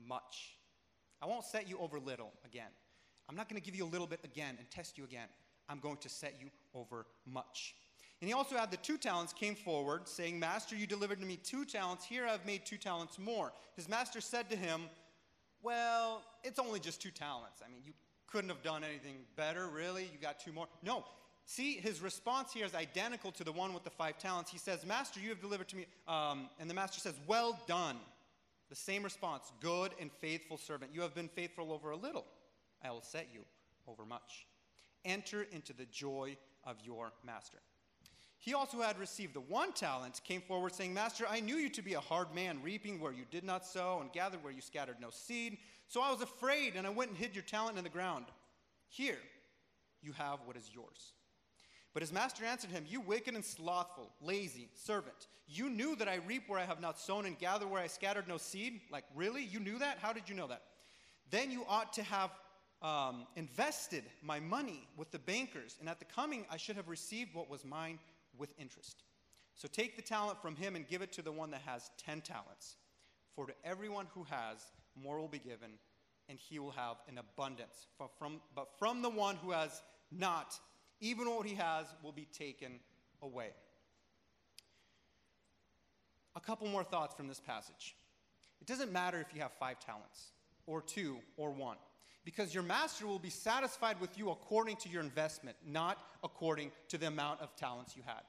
much. 0.07 0.55
I 1.21 1.25
won't 1.25 1.45
set 1.45 1.69
you 1.69 1.77
over 1.79 1.99
little 1.99 2.31
again. 2.45 2.69
I'm 3.29 3.35
not 3.35 3.49
going 3.49 3.61
to 3.61 3.65
give 3.65 3.75
you 3.75 3.85
a 3.85 3.87
little 3.87 4.07
bit 4.07 4.19
again 4.23 4.55
and 4.59 4.69
test 4.69 4.97
you 4.97 5.03
again. 5.03 5.27
I'm 5.69 5.79
going 5.79 5.97
to 5.97 6.09
set 6.09 6.35
you 6.39 6.47
over 6.73 7.05
much. 7.25 7.75
And 8.21 8.27
he 8.27 8.33
also 8.33 8.55
had 8.55 8.71
the 8.71 8.77
two 8.77 8.97
talents 8.97 9.33
came 9.33 9.55
forward, 9.55 10.07
saying, 10.07 10.39
Master, 10.39 10.75
you 10.75 10.87
delivered 10.87 11.19
to 11.19 11.25
me 11.25 11.37
two 11.37 11.65
talents. 11.65 12.05
Here 12.05 12.25
I've 12.25 12.45
made 12.45 12.65
two 12.65 12.77
talents 12.77 13.19
more. 13.19 13.51
His 13.75 13.89
master 13.89 14.21
said 14.21 14.49
to 14.49 14.55
him, 14.55 14.83
Well, 15.61 16.23
it's 16.43 16.59
only 16.59 16.79
just 16.79 17.01
two 17.01 17.11
talents. 17.11 17.61
I 17.65 17.69
mean, 17.69 17.81
you 17.85 17.93
couldn't 18.33 18.49
have 18.49 18.63
done 18.63 18.83
anything 18.83 19.15
better, 19.35 19.67
really. 19.67 20.03
You 20.03 20.19
got 20.21 20.39
two 20.39 20.51
more. 20.51 20.67
No, 20.81 21.05
See, 21.45 21.73
his 21.73 22.01
response 22.01 22.53
here 22.53 22.65
is 22.65 22.73
identical 22.73 23.31
to 23.33 23.43
the 23.43 23.51
one 23.51 23.73
with 23.73 23.83
the 23.83 23.89
five 23.89 24.17
talents. 24.17 24.49
He 24.49 24.57
says, 24.57 24.85
Master, 24.85 25.19
you 25.19 25.29
have 25.29 25.41
delivered 25.41 25.67
to 25.69 25.75
me. 25.75 25.85
Um, 26.07 26.49
and 26.59 26.69
the 26.69 26.73
master 26.73 26.99
says, 26.99 27.15
Well 27.27 27.59
done. 27.67 27.97
The 28.69 28.75
same 28.75 29.03
response, 29.03 29.51
good 29.59 29.91
and 29.99 30.09
faithful 30.21 30.57
servant. 30.57 30.91
You 30.93 31.01
have 31.01 31.13
been 31.13 31.27
faithful 31.27 31.71
over 31.71 31.91
a 31.91 31.97
little. 31.97 32.25
I 32.83 32.91
will 32.91 33.01
set 33.01 33.27
you 33.33 33.41
over 33.87 34.05
much. 34.05 34.47
Enter 35.05 35.45
into 35.51 35.73
the 35.73 35.85
joy 35.85 36.37
of 36.63 36.77
your 36.83 37.11
master. 37.25 37.59
He 38.39 38.53
also 38.53 38.81
had 38.81 38.97
received 38.97 39.35
the 39.35 39.41
one 39.41 39.73
talent, 39.73 40.21
came 40.23 40.41
forward 40.41 40.73
saying, 40.73 40.93
Master, 40.93 41.25
I 41.29 41.39
knew 41.39 41.55
you 41.55 41.69
to 41.69 41.81
be 41.81 41.93
a 41.93 41.99
hard 41.99 42.33
man, 42.33 42.59
reaping 42.63 42.99
where 42.99 43.13
you 43.13 43.25
did 43.31 43.43
not 43.43 43.65
sow 43.65 43.99
and 44.01 44.11
gathered 44.11 44.43
where 44.43 44.51
you 44.51 44.61
scattered 44.61 44.97
no 44.99 45.09
seed. 45.11 45.57
So 45.87 46.01
I 46.01 46.11
was 46.11 46.21
afraid, 46.21 46.75
and 46.75 46.87
I 46.87 46.89
went 46.89 47.11
and 47.11 47.17
hid 47.17 47.35
your 47.35 47.43
talent 47.43 47.77
in 47.77 47.83
the 47.83 47.89
ground. 47.89 48.25
Here, 48.87 49.19
you 50.01 50.11
have 50.13 50.39
what 50.45 50.57
is 50.57 50.69
yours. 50.73 51.13
But 51.93 52.01
his 52.01 52.11
master 52.11 52.43
answered 52.45 52.71
him, 52.71 52.85
You 52.87 53.01
wicked 53.01 53.35
and 53.35 53.45
slothful, 53.45 54.11
lazy 54.21 54.69
servant. 54.73 55.27
You 55.47 55.69
knew 55.69 55.95
that 55.97 56.07
I 56.07 56.15
reap 56.27 56.43
where 56.47 56.59
I 56.59 56.65
have 56.65 56.81
not 56.81 56.99
sown 56.99 57.25
and 57.25 57.37
gather 57.37 57.67
where 57.67 57.81
I 57.81 57.87
scattered 57.87 58.27
no 58.27 58.37
seed? 58.37 58.81
Like, 58.91 59.03
really? 59.15 59.43
You 59.43 59.59
knew 59.59 59.77
that? 59.79 59.99
How 59.99 60.13
did 60.13 60.27
you 60.27 60.35
know 60.35 60.47
that? 60.47 60.63
Then 61.29 61.51
you 61.51 61.65
ought 61.67 61.93
to 61.93 62.03
have 62.03 62.31
um, 62.81 63.27
invested 63.35 64.03
my 64.21 64.39
money 64.39 64.87
with 64.97 65.11
the 65.11 65.19
bankers, 65.19 65.77
and 65.79 65.87
at 65.87 65.99
the 65.99 66.05
coming 66.05 66.45
I 66.49 66.57
should 66.57 66.75
have 66.75 66.89
received 66.89 67.33
what 67.33 67.49
was 67.49 67.63
mine 67.63 67.99
with 68.37 68.53
interest. 68.59 69.03
So 69.55 69.67
take 69.67 69.95
the 69.95 70.01
talent 70.01 70.41
from 70.41 70.55
him 70.55 70.75
and 70.75 70.87
give 70.87 71.01
it 71.01 71.11
to 71.13 71.21
the 71.21 71.31
one 71.31 71.51
that 71.51 71.61
has 71.65 71.91
ten 71.97 72.21
talents. 72.21 72.75
For 73.35 73.45
to 73.45 73.53
everyone 73.63 74.07
who 74.13 74.23
has, 74.23 74.57
more 75.01 75.19
will 75.19 75.27
be 75.27 75.39
given, 75.39 75.71
and 76.29 76.37
he 76.37 76.59
will 76.59 76.71
have 76.71 76.97
an 77.07 77.17
abundance. 77.17 77.87
But 77.99 78.09
from, 78.17 78.41
but 78.55 78.67
from 78.79 79.01
the 79.01 79.09
one 79.09 79.35
who 79.37 79.51
has 79.51 79.81
not, 80.11 80.59
even 80.99 81.29
what 81.29 81.45
he 81.45 81.55
has 81.55 81.85
will 82.03 82.11
be 82.11 82.27
taken 82.37 82.79
away. 83.21 83.49
A 86.35 86.39
couple 86.39 86.67
more 86.67 86.83
thoughts 86.83 87.13
from 87.13 87.27
this 87.27 87.39
passage. 87.39 87.95
It 88.61 88.67
doesn't 88.67 88.91
matter 88.91 89.19
if 89.19 89.35
you 89.35 89.41
have 89.41 89.51
five 89.59 89.79
talents, 89.79 90.31
or 90.65 90.81
two, 90.81 91.17
or 91.35 91.51
one, 91.51 91.77
because 92.23 92.53
your 92.53 92.63
master 92.63 93.05
will 93.05 93.19
be 93.19 93.29
satisfied 93.29 93.99
with 93.99 94.17
you 94.17 94.29
according 94.29 94.77
to 94.77 94.89
your 94.89 95.01
investment, 95.01 95.57
not 95.67 95.97
according 96.23 96.71
to 96.87 96.97
the 96.97 97.07
amount 97.07 97.41
of 97.41 97.55
talents 97.55 97.95
you 97.97 98.03
had. 98.05 98.21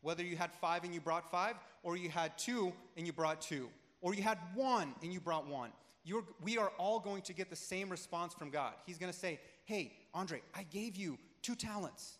Whether 0.00 0.24
you 0.24 0.36
had 0.36 0.50
five 0.52 0.84
and 0.84 0.94
you 0.94 1.00
brought 1.00 1.30
five, 1.30 1.56
or 1.82 1.96
you 1.96 2.08
had 2.08 2.36
two 2.38 2.72
and 2.96 3.06
you 3.06 3.12
brought 3.12 3.40
two, 3.42 3.68
or 4.00 4.14
you 4.14 4.22
had 4.22 4.38
one 4.54 4.94
and 5.02 5.12
you 5.12 5.20
brought 5.20 5.46
one, 5.46 5.70
You're, 6.04 6.24
we 6.42 6.58
are 6.58 6.72
all 6.78 6.98
going 6.98 7.22
to 7.22 7.32
get 7.32 7.50
the 7.50 7.56
same 7.56 7.88
response 7.88 8.34
from 8.34 8.50
God. 8.50 8.72
He's 8.86 8.98
going 8.98 9.12
to 9.12 9.18
say, 9.18 9.38
Hey, 9.64 9.92
Andre, 10.14 10.42
I 10.54 10.64
gave 10.64 10.96
you 10.96 11.18
two 11.42 11.54
talents. 11.54 12.18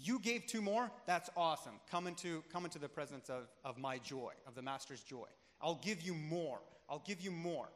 You 0.00 0.20
gave 0.20 0.46
two 0.46 0.62
more? 0.62 0.90
That's 1.06 1.28
awesome. 1.36 1.74
Come 1.90 2.06
into, 2.06 2.42
come 2.52 2.64
into 2.64 2.78
the 2.78 2.88
presence 2.88 3.28
of, 3.28 3.48
of 3.64 3.78
my 3.78 3.98
joy, 3.98 4.32
of 4.46 4.54
the 4.54 4.62
Master's 4.62 5.02
joy. 5.02 5.26
I'll 5.60 5.80
give 5.82 6.02
you 6.02 6.14
more. 6.14 6.60
I'll 6.88 7.02
give 7.04 7.20
you 7.20 7.30
more. 7.30 7.68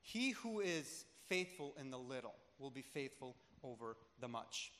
He 0.00 0.30
who 0.30 0.60
is 0.60 1.04
faithful 1.28 1.74
in 1.78 1.90
the 1.90 1.98
little 1.98 2.34
will 2.58 2.70
be 2.70 2.82
faithful 2.82 3.36
over 3.62 3.96
the 4.20 4.28
much. 4.28 4.72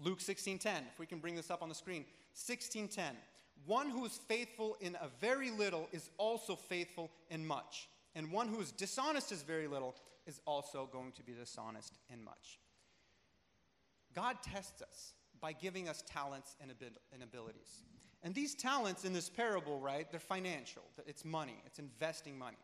Luke 0.00 0.20
16:10, 0.20 0.66
if 0.92 0.98
we 0.98 1.06
can 1.06 1.18
bring 1.18 1.36
this 1.36 1.50
up 1.50 1.62
on 1.62 1.68
the 1.68 1.74
screen. 1.74 2.04
16:10. 2.34 3.16
One 3.66 3.90
who 3.90 4.04
is 4.04 4.16
faithful 4.16 4.76
in 4.80 4.96
a 4.96 5.08
very 5.20 5.50
little 5.50 5.88
is 5.92 6.10
also 6.16 6.56
faithful 6.56 7.10
in 7.30 7.46
much. 7.46 7.88
And 8.14 8.30
one 8.30 8.48
who 8.48 8.60
is 8.60 8.72
dishonest 8.72 9.32
is 9.32 9.42
very 9.42 9.66
little 9.66 9.96
is 10.26 10.40
also 10.46 10.88
going 10.90 11.12
to 11.12 11.22
be 11.22 11.32
dishonest 11.32 11.98
in 12.12 12.22
much. 12.22 12.58
God 14.14 14.36
tests 14.42 14.82
us 14.82 15.14
by 15.40 15.52
giving 15.52 15.88
us 15.88 16.04
talents 16.06 16.56
and, 16.60 16.72
and 17.12 17.22
abilities. 17.22 17.82
And 18.22 18.34
these 18.34 18.54
talents 18.54 19.04
in 19.04 19.12
this 19.12 19.28
parable, 19.28 19.80
right, 19.80 20.08
they're 20.10 20.20
financial. 20.20 20.82
It's 21.06 21.24
money, 21.24 21.56
it's 21.66 21.78
investing 21.78 22.38
money. 22.38 22.58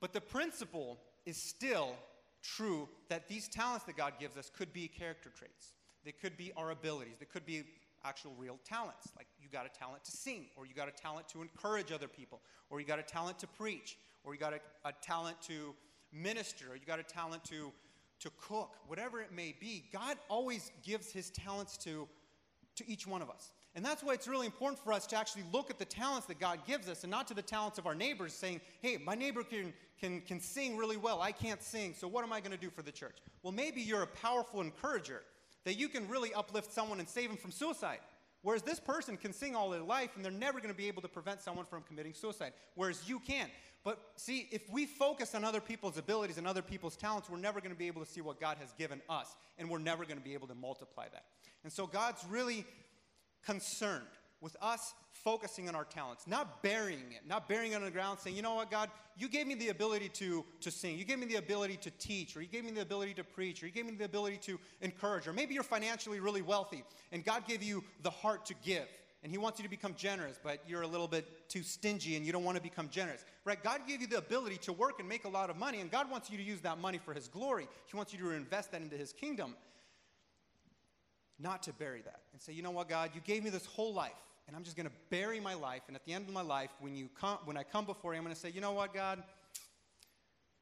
But 0.00 0.12
the 0.12 0.20
principle 0.20 0.98
is 1.26 1.36
still 1.36 1.94
true 2.42 2.88
that 3.08 3.28
these 3.28 3.48
talents 3.48 3.84
that 3.86 3.96
God 3.96 4.14
gives 4.18 4.36
us 4.36 4.50
could 4.56 4.72
be 4.72 4.88
character 4.88 5.30
traits. 5.36 5.72
They 6.04 6.12
could 6.12 6.36
be 6.36 6.52
our 6.56 6.70
abilities. 6.70 7.14
They 7.18 7.26
could 7.26 7.46
be 7.46 7.64
actual 8.04 8.32
real 8.38 8.58
talents. 8.64 9.08
Like 9.16 9.26
you 9.40 9.48
got 9.48 9.66
a 9.66 9.78
talent 9.78 10.04
to 10.04 10.10
sing, 10.10 10.46
or 10.56 10.66
you 10.66 10.74
got 10.74 10.88
a 10.88 10.92
talent 10.92 11.28
to 11.30 11.42
encourage 11.42 11.90
other 11.90 12.08
people, 12.08 12.40
or 12.70 12.80
you 12.80 12.86
got 12.86 12.98
a 12.98 13.02
talent 13.02 13.38
to 13.40 13.46
preach, 13.46 13.96
or 14.24 14.34
you 14.34 14.40
got 14.40 14.54
a, 14.54 14.60
a 14.84 14.92
talent 15.02 15.40
to 15.42 15.74
minister, 16.12 16.72
or 16.72 16.76
you 16.76 16.86
got 16.86 16.98
a 16.98 17.04
talent 17.04 17.44
to 17.44 17.72
to 18.20 18.30
cook, 18.40 18.76
whatever 18.86 19.20
it 19.20 19.32
may 19.32 19.54
be, 19.60 19.84
God 19.92 20.16
always 20.28 20.72
gives 20.82 21.12
his 21.12 21.30
talents 21.30 21.76
to, 21.78 22.08
to 22.76 22.88
each 22.88 23.06
one 23.06 23.20
of 23.20 23.28
us. 23.28 23.52
And 23.74 23.84
that's 23.84 24.02
why 24.02 24.14
it's 24.14 24.28
really 24.28 24.46
important 24.46 24.78
for 24.78 24.92
us 24.92 25.06
to 25.08 25.16
actually 25.16 25.42
look 25.52 25.68
at 25.68 25.78
the 25.78 25.84
talents 25.84 26.26
that 26.28 26.38
God 26.38 26.60
gives 26.66 26.88
us 26.88 27.02
and 27.02 27.10
not 27.10 27.26
to 27.28 27.34
the 27.34 27.42
talents 27.42 27.76
of 27.76 27.86
our 27.86 27.94
neighbors 27.94 28.32
saying, 28.32 28.60
hey, 28.80 28.98
my 29.04 29.14
neighbor 29.14 29.42
can, 29.42 29.72
can, 30.00 30.20
can 30.20 30.40
sing 30.40 30.76
really 30.76 30.96
well. 30.96 31.20
I 31.20 31.32
can't 31.32 31.62
sing, 31.62 31.92
so 31.92 32.06
what 32.06 32.24
am 32.24 32.32
I 32.32 32.40
going 32.40 32.52
to 32.52 32.56
do 32.56 32.70
for 32.70 32.82
the 32.82 32.92
church? 32.92 33.18
Well, 33.42 33.52
maybe 33.52 33.80
you're 33.80 34.02
a 34.02 34.06
powerful 34.06 34.60
encourager 34.60 35.22
that 35.64 35.74
you 35.74 35.88
can 35.88 36.08
really 36.08 36.32
uplift 36.32 36.72
someone 36.72 37.00
and 37.00 37.08
save 37.08 37.28
them 37.28 37.36
from 37.36 37.50
suicide. 37.50 37.98
Whereas 38.42 38.62
this 38.62 38.78
person 38.78 39.16
can 39.16 39.32
sing 39.32 39.56
all 39.56 39.70
their 39.70 39.80
life 39.80 40.10
and 40.16 40.24
they're 40.24 40.30
never 40.32 40.60
going 40.60 40.72
to 40.72 40.76
be 40.76 40.86
able 40.86 41.02
to 41.02 41.08
prevent 41.08 41.40
someone 41.40 41.66
from 41.66 41.82
committing 41.82 42.14
suicide. 42.14 42.52
Whereas 42.74 43.08
you 43.08 43.18
can. 43.18 43.48
But 43.84 44.00
see, 44.16 44.48
if 44.50 44.68
we 44.70 44.86
focus 44.86 45.34
on 45.34 45.44
other 45.44 45.60
people's 45.60 45.98
abilities 45.98 46.38
and 46.38 46.46
other 46.46 46.62
people's 46.62 46.96
talents, 46.96 47.28
we're 47.28 47.36
never 47.36 47.60
going 47.60 47.72
to 47.72 47.78
be 47.78 47.86
able 47.86 48.02
to 48.02 48.10
see 48.10 48.22
what 48.22 48.40
God 48.40 48.56
has 48.58 48.72
given 48.72 49.02
us, 49.10 49.36
and 49.58 49.68
we're 49.68 49.78
never 49.78 50.04
going 50.04 50.16
to 50.16 50.24
be 50.24 50.32
able 50.32 50.48
to 50.48 50.54
multiply 50.54 51.06
that. 51.12 51.24
And 51.64 51.72
so 51.72 51.86
God's 51.86 52.24
really 52.28 52.64
concerned 53.44 54.06
with 54.40 54.56
us 54.60 54.94
focusing 55.12 55.68
on 55.68 55.74
our 55.74 55.84
talents, 55.84 56.26
not 56.26 56.62
burying 56.62 57.12
it, 57.12 57.26
not 57.26 57.48
burying 57.48 57.72
it 57.72 57.76
on 57.76 57.84
the 57.84 57.90
ground, 57.90 58.18
saying, 58.18 58.36
you 58.36 58.42
know 58.42 58.54
what, 58.54 58.70
God, 58.70 58.90
you 59.16 59.28
gave 59.28 59.46
me 59.46 59.54
the 59.54 59.68
ability 59.68 60.08
to, 60.10 60.44
to 60.60 60.70
sing, 60.70 60.98
you 60.98 61.04
gave 61.04 61.18
me 61.18 61.26
the 61.26 61.36
ability 61.36 61.76
to 61.78 61.90
teach, 61.92 62.36
or 62.36 62.42
you 62.42 62.48
gave 62.48 62.64
me 62.64 62.70
the 62.70 62.82
ability 62.82 63.14
to 63.14 63.24
preach, 63.24 63.62
or 63.62 63.66
you 63.66 63.72
gave 63.72 63.86
me 63.86 63.92
the 63.92 64.04
ability 64.04 64.38
to 64.38 64.58
encourage, 64.80 65.26
or 65.26 65.32
maybe 65.32 65.54
you're 65.54 65.62
financially 65.62 66.20
really 66.20 66.42
wealthy, 66.42 66.84
and 67.12 67.24
God 67.24 67.46
gave 67.46 67.62
you 67.62 67.84
the 68.02 68.10
heart 68.10 68.44
to 68.46 68.54
give 68.62 68.88
and 69.24 69.32
He 69.32 69.38
wants 69.38 69.58
you 69.58 69.62
to 69.62 69.70
become 69.70 69.94
generous, 69.96 70.38
but 70.40 70.62
you're 70.68 70.82
a 70.82 70.86
little 70.86 71.08
bit 71.08 71.48
too 71.48 71.62
stingy 71.62 72.14
and 72.14 72.26
you 72.26 72.30
don't 72.30 72.44
want 72.44 72.58
to 72.58 72.62
become 72.62 72.90
generous. 72.90 73.24
Right? 73.46 73.60
God 73.60 73.80
gave 73.88 74.02
you 74.02 74.06
the 74.06 74.18
ability 74.18 74.58
to 74.58 74.72
work 74.72 75.00
and 75.00 75.08
make 75.08 75.24
a 75.24 75.28
lot 75.28 75.48
of 75.48 75.56
money, 75.56 75.80
and 75.80 75.90
God 75.90 76.10
wants 76.10 76.30
you 76.30 76.36
to 76.36 76.42
use 76.44 76.60
that 76.60 76.78
money 76.78 76.98
for 76.98 77.14
His 77.14 77.26
glory. 77.26 77.66
He 77.86 77.96
wants 77.96 78.12
you 78.12 78.18
to 78.20 78.30
invest 78.30 78.72
that 78.72 78.82
into 78.82 78.96
His 78.96 79.14
kingdom, 79.14 79.56
not 81.40 81.62
to 81.62 81.72
bury 81.72 82.02
that 82.02 82.20
and 82.32 82.40
say, 82.40 82.52
you 82.52 82.62
know 82.62 82.70
what, 82.70 82.88
God, 82.88 83.10
you 83.14 83.22
gave 83.22 83.42
me 83.42 83.48
this 83.48 83.64
whole 83.64 83.94
life, 83.94 84.12
and 84.46 84.54
I'm 84.54 84.62
just 84.62 84.76
going 84.76 84.86
to 84.86 84.94
bury 85.08 85.40
my 85.40 85.54
life. 85.54 85.82
And 85.88 85.96
at 85.96 86.04
the 86.04 86.12
end 86.12 86.28
of 86.28 86.34
my 86.34 86.42
life, 86.42 86.70
when, 86.80 86.94
you 86.94 87.08
come, 87.18 87.38
when 87.46 87.56
I 87.56 87.62
come 87.62 87.86
before 87.86 88.12
you, 88.12 88.18
I'm 88.18 88.24
going 88.24 88.34
to 88.34 88.40
say, 88.40 88.50
you 88.50 88.60
know 88.60 88.72
what, 88.72 88.92
God, 88.92 89.22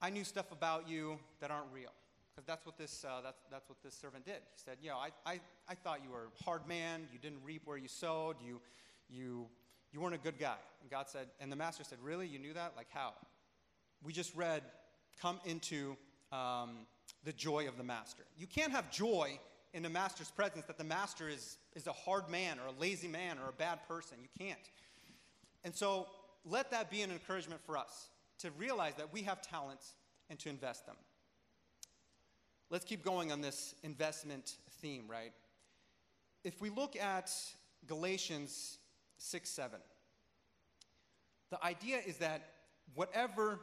I 0.00 0.10
knew 0.10 0.22
stuff 0.22 0.52
about 0.52 0.88
you 0.88 1.18
that 1.40 1.50
aren't 1.50 1.72
real. 1.74 1.90
Because 2.34 2.46
that's 2.46 2.64
what 2.64 2.78
this 2.78 3.04
uh, 3.04 3.20
that's, 3.22 3.38
that's 3.50 3.68
what 3.68 3.82
this 3.82 3.94
servant 3.94 4.24
did. 4.24 4.36
He 4.36 4.62
said, 4.64 4.78
"You 4.82 4.90
know, 4.90 4.96
I, 4.96 5.10
I, 5.30 5.40
I 5.68 5.74
thought 5.74 6.00
you 6.02 6.10
were 6.10 6.28
a 6.40 6.44
hard 6.44 6.66
man. 6.66 7.06
You 7.12 7.18
didn't 7.18 7.40
reap 7.44 7.62
where 7.64 7.76
you 7.76 7.88
sowed. 7.88 8.36
You 8.44 8.60
you 9.08 9.46
you 9.92 10.00
weren't 10.00 10.14
a 10.14 10.18
good 10.18 10.38
guy." 10.38 10.56
And 10.80 10.90
God 10.90 11.08
said, 11.08 11.26
and 11.40 11.52
the 11.52 11.56
master 11.56 11.84
said, 11.84 11.98
"Really? 12.02 12.26
You 12.26 12.38
knew 12.38 12.54
that? 12.54 12.72
Like 12.76 12.88
how?" 12.90 13.12
We 14.02 14.12
just 14.12 14.34
read, 14.34 14.62
"Come 15.20 15.40
into 15.44 15.96
um, 16.32 16.86
the 17.24 17.32
joy 17.32 17.68
of 17.68 17.76
the 17.76 17.84
master." 17.84 18.24
You 18.38 18.46
can't 18.46 18.72
have 18.72 18.90
joy 18.90 19.38
in 19.74 19.82
the 19.82 19.90
master's 19.90 20.30
presence 20.30 20.64
that 20.66 20.78
the 20.78 20.84
master 20.84 21.28
is 21.28 21.58
is 21.74 21.86
a 21.86 21.92
hard 21.92 22.30
man 22.30 22.58
or 22.58 22.68
a 22.68 22.80
lazy 22.80 23.08
man 23.08 23.36
or 23.38 23.50
a 23.50 23.52
bad 23.52 23.86
person. 23.86 24.16
You 24.22 24.28
can't. 24.38 24.70
And 25.64 25.74
so 25.74 26.06
let 26.44 26.70
that 26.70 26.90
be 26.90 27.02
an 27.02 27.10
encouragement 27.10 27.60
for 27.66 27.76
us 27.76 28.08
to 28.38 28.50
realize 28.52 28.94
that 28.96 29.12
we 29.12 29.22
have 29.22 29.42
talents 29.42 29.92
and 30.30 30.38
to 30.40 30.48
invest 30.48 30.86
them. 30.86 30.96
Let's 32.72 32.86
keep 32.86 33.04
going 33.04 33.30
on 33.30 33.42
this 33.42 33.74
investment 33.82 34.56
theme, 34.80 35.04
right? 35.06 35.34
If 36.42 36.62
we 36.62 36.70
look 36.70 36.96
at 36.96 37.30
Galatians 37.86 38.78
6 39.18 39.50
7, 39.50 39.78
the 41.50 41.62
idea 41.62 41.98
is 42.06 42.16
that 42.16 42.40
whatever 42.94 43.60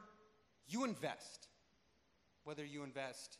you 0.67 0.83
invest, 0.83 1.47
whether 2.43 2.63
you 2.63 2.83
invest 2.83 3.39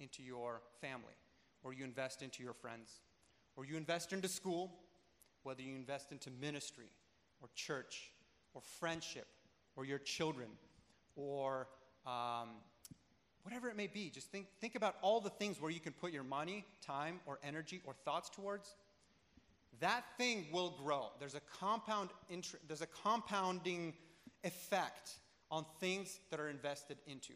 into 0.00 0.20
your 0.20 0.62
family, 0.80 1.14
or 1.62 1.72
you 1.72 1.84
invest 1.84 2.20
into 2.20 2.42
your 2.42 2.52
friends, 2.52 2.98
or 3.54 3.64
you 3.64 3.76
invest 3.76 4.12
into 4.12 4.26
school, 4.26 4.72
whether 5.44 5.62
you 5.62 5.76
invest 5.76 6.10
into 6.10 6.28
ministry, 6.40 6.90
or 7.40 7.48
church, 7.54 8.10
or 8.52 8.62
friendship, 8.80 9.28
or 9.76 9.84
your 9.84 10.00
children, 10.00 10.48
or 11.14 11.68
um, 12.04 12.48
whatever 13.44 13.68
it 13.68 13.76
may 13.76 13.86
be. 13.86 14.10
Just 14.10 14.32
think, 14.32 14.46
think 14.60 14.74
about 14.74 14.96
all 15.02 15.20
the 15.20 15.30
things 15.30 15.60
where 15.60 15.70
you 15.70 15.80
can 15.80 15.92
put 15.92 16.12
your 16.12 16.24
money, 16.24 16.64
time, 16.84 17.20
or 17.26 17.38
energy, 17.44 17.80
or 17.84 17.94
thoughts 18.04 18.28
towards. 18.30 18.74
That 19.80 20.04
thing 20.18 20.46
will 20.50 20.74
grow. 20.82 21.08
There's 21.20 21.34
a 21.34 21.42
compound 21.58 22.10
there's 22.66 22.80
a 22.80 22.86
compounding 22.86 23.94
effect 24.42 25.12
on 25.50 25.66
things 25.80 26.20
that 26.30 26.40
are 26.40 26.48
invested 26.48 26.96
into. 27.06 27.32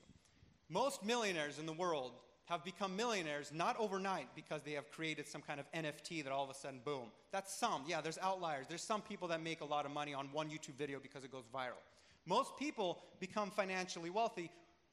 Most 0.69 1.05
millionaires 1.05 1.59
in 1.59 1.67
the 1.67 1.73
world 1.73 2.13
have 2.47 2.65
become 2.65 2.97
millionaires 2.97 3.53
not 3.53 3.77
overnight 3.79 4.29
because 4.35 4.63
they 4.63 4.73
have 4.73 4.91
created 4.91 5.27
some 5.27 5.43
kind 5.43 5.61
of 5.61 5.71
NFT 5.73 6.25
that 6.25 6.33
all 6.33 6.45
of 6.45 6.51
a 6.51 6.55
sudden, 6.55 6.81
boom. 6.85 7.11
That's 7.33 7.53
some. 7.53 7.83
Yeah, 7.87 8.01
there's 8.01 8.19
outliers. 8.19 8.67
There's 8.69 8.83
some 8.83 9.03
people 9.03 9.29
that 9.29 9.43
make 9.43 9.61
a 9.61 9.67
lot 9.67 9.85
of 9.85 9.93
money 9.93 10.15
on 10.15 10.29
one 10.33 10.49
YouTube 10.49 10.77
video 10.79 10.99
because 11.01 11.25
it 11.25 11.33
goes 11.33 11.45
viral. 11.55 11.83
Most 12.25 12.57
people 12.59 13.01
become 13.21 13.51
financially 13.51 14.11
wealthy 14.11 14.51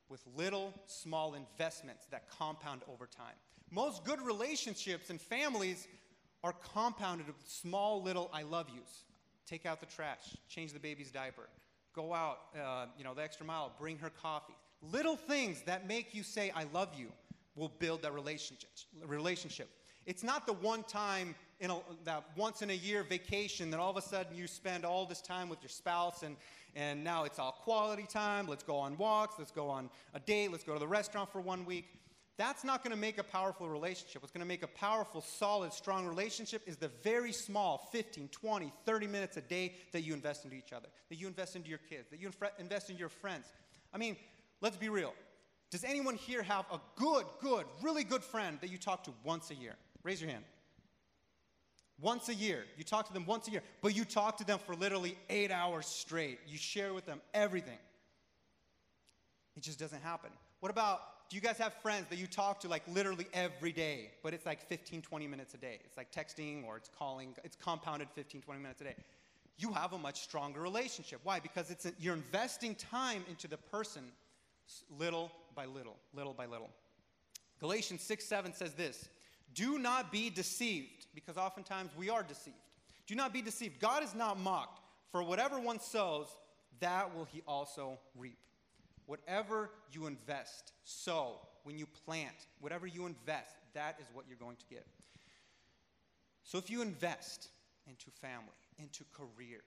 with 0.10 0.22
little, 0.36 0.74
small 0.86 1.34
investments 1.34 2.06
that 2.12 2.30
compound 2.30 2.82
over 2.92 3.08
time. 3.08 3.36
Most 3.72 4.04
good 4.04 4.22
relationships 4.22 5.10
and 5.10 5.20
families 5.20 5.88
are 6.44 6.54
compounded 6.74 7.28
with 7.28 7.36
small, 7.48 8.02
little 8.02 8.30
I 8.34 8.44
love 8.44 8.68
yous. 8.74 9.04
Take 9.48 9.66
out 9.66 9.80
the 9.80 9.86
trash, 9.86 10.38
change 10.48 10.74
the 10.74 10.80
baby's 10.80 11.12
diaper, 11.12 11.50
go 11.94 12.14
out, 12.14 12.40
uh, 12.60 12.86
you 12.98 13.04
know, 13.04 13.14
the 13.14 13.24
extra 13.24 13.46
mile, 13.46 13.72
bring 13.80 13.98
her 14.00 14.12
coffee. 14.22 14.56
Little 14.92 15.16
things 15.16 15.62
that 15.64 15.88
make 15.88 16.14
you 16.14 16.24
say, 16.24 16.52
I 16.56 16.66
love 16.74 16.90
you 16.98 17.08
will 17.56 17.72
build 17.80 18.02
that 18.04 18.14
relationship. 18.14 18.70
relationship. 19.06 19.70
It's 20.06 20.24
not 20.24 20.46
the 20.46 20.54
one 20.54 20.84
time 20.84 21.34
in 21.60 21.72
a, 21.72 21.80
that 22.04 22.24
once 22.36 22.62
in 22.62 22.70
a 22.70 22.74
year 22.74 23.04
vacation 23.04 23.72
that 23.72 23.80
all 23.80 23.90
of 23.90 23.98
a 23.98 24.02
sudden 24.02 24.36
you 24.36 24.46
spend 24.46 24.86
all 24.86 25.06
this 25.06 25.22
time 25.22 25.50
with 25.50 25.62
your 25.62 25.70
spouse 25.70 26.22
and, 26.22 26.36
and 26.76 27.04
now 27.04 27.24
it's 27.24 27.40
all 27.40 27.52
quality 27.52 28.06
time. 28.08 28.48
Let's 28.48 28.64
go 28.64 28.78
on 28.78 28.98
walks, 28.98 29.36
let's 29.38 29.52
go 29.52 29.70
on 29.70 29.90
a 30.14 30.20
date, 30.20 30.52
let's 30.52 30.64
go 30.64 30.74
to 30.74 30.80
the 30.80 30.88
restaurant 30.88 31.32
for 31.32 31.42
one 31.42 31.66
week. 31.66 31.86
That's 32.38 32.66
not 32.66 32.84
going 32.84 32.92
to 32.92 33.00
make 33.00 33.18
a 33.18 33.24
powerful 33.24 33.70
relationship. 33.70 34.22
What's 34.22 34.34
going 34.34 34.42
to 34.42 34.48
make 34.48 34.62
a 34.62 34.68
powerful, 34.68 35.22
solid, 35.22 35.72
strong 35.72 36.06
relationship 36.06 36.64
is 36.66 36.76
the 36.76 36.90
very 37.02 37.32
small 37.32 37.88
15, 37.94 38.28
20, 38.28 38.74
30 38.86 39.08
minutes 39.08 39.38
a 39.38 39.42
day 39.42 39.76
that 39.94 40.02
you 40.02 40.14
invest 40.14 40.44
into 40.44 40.58
each 40.58 40.74
other, 40.74 40.88
that 41.10 41.16
you 41.16 41.28
invest 41.28 41.56
into 41.56 41.70
your 41.70 41.80
kids, 41.90 42.10
that 42.10 42.20
you 42.20 42.30
invest 42.60 42.90
into 42.90 43.00
your 43.00 43.10
friends. 43.10 43.46
I 43.94 43.98
mean, 43.98 44.18
let's 44.60 44.76
be 44.76 44.90
real. 44.90 45.14
Does 45.72 45.86
anyone 45.86 46.16
here 46.16 46.44
have 46.44 46.66
a 46.72 46.82
good, 46.98 47.26
good, 47.42 47.66
really 47.82 48.04
good 48.04 48.24
friend 48.24 48.58
that 48.60 48.70
you 48.70 48.78
talk 48.78 49.06
to 49.06 49.12
once 49.24 49.50
a 49.52 49.56
year? 49.56 49.76
Raise 50.04 50.22
your 50.22 50.30
hand. 50.30 50.44
Once 52.02 52.30
a 52.30 52.34
year. 52.34 52.66
You 52.78 52.84
talk 52.84 53.08
to 53.08 53.14
them 53.14 53.26
once 53.26 53.48
a 53.48 53.52
year, 53.52 53.62
but 53.82 53.96
you 53.96 54.04
talk 54.04 54.38
to 54.38 54.44
them 54.44 54.60
for 54.60 54.76
literally 54.76 55.18
eight 55.30 55.52
hours 55.52 55.86
straight. 55.86 56.40
You 56.48 56.58
share 56.58 56.94
with 56.94 57.06
them 57.06 57.22
everything. 57.34 57.78
It 59.56 59.64
just 59.64 59.80
doesn't 59.80 60.02
happen. 60.02 60.30
What 60.60 60.72
about 60.72 61.00
do 61.30 61.36
you 61.36 61.42
guys 61.42 61.58
have 61.58 61.74
friends 61.82 62.06
that 62.10 62.20
you 62.20 62.28
talk 62.28 62.60
to 62.62 62.68
like 62.68 62.84
literally 62.88 63.26
every 63.34 63.72
day, 63.72 64.12
but 64.22 64.34
it's 64.34 64.46
like 64.46 64.62
15, 64.68 65.02
20 65.02 65.28
minutes 65.28 65.54
a 65.54 65.58
day? 65.58 65.80
It's 65.84 65.98
like 65.98 66.12
texting 66.12 66.66
or 66.66 66.78
it's 66.78 66.90
calling, 66.90 67.34
it's 67.44 67.56
compounded 67.56 68.10
15, 68.14 68.42
20 68.42 68.62
minutes 68.62 68.82
a 68.82 68.86
day. 68.86 68.96
You 69.58 69.72
have 69.72 69.94
a 69.94 69.98
much 69.98 70.22
stronger 70.22 70.62
relationship. 70.62 71.22
Why? 71.24 71.40
Because 71.40 71.72
it's 71.72 71.86
a, 71.86 71.94
you're 71.98 72.14
investing 72.14 72.76
time 72.76 73.24
into 73.30 73.48
the 73.48 73.58
person 73.58 74.04
little 75.00 75.32
by 75.56 75.66
little, 75.66 75.96
little 76.14 76.34
by 76.34 76.46
little. 76.46 76.70
Galatians 77.60 78.02
6 78.02 78.26
7 78.26 78.54
says 78.54 78.74
this 78.74 79.08
Do 79.54 79.80
not 79.80 80.12
be 80.12 80.30
deceived, 80.30 80.95
because 81.16 81.38
oftentimes 81.38 81.92
we 81.98 82.10
are 82.10 82.22
deceived. 82.22 82.58
Do 83.08 83.16
not 83.16 83.34
be 83.34 83.42
deceived. 83.42 83.80
God 83.80 84.04
is 84.04 84.14
not 84.14 84.40
mocked, 84.40 84.82
for 85.12 85.24
whatever 85.24 85.60
one 85.60 85.80
sows, 85.80 86.28
that 86.80 87.16
will 87.16 87.26
he 87.26 87.42
also 87.48 87.98
reap. 88.18 88.38
Whatever 89.06 89.70
you 89.92 90.08
invest, 90.08 90.74
sow, 90.84 91.40
when 91.64 91.78
you 91.78 91.86
plant, 92.06 92.36
whatever 92.60 92.86
you 92.86 93.06
invest, 93.06 93.56
that 93.74 93.96
is 94.00 94.08
what 94.14 94.26
you're 94.28 94.38
going 94.38 94.58
to 94.58 94.66
get. 94.70 94.86
So 96.44 96.58
if 96.58 96.70
you 96.70 96.82
invest 96.82 97.50
into 97.88 98.12
family, 98.22 98.46
into 98.78 99.04
career, 99.14 99.62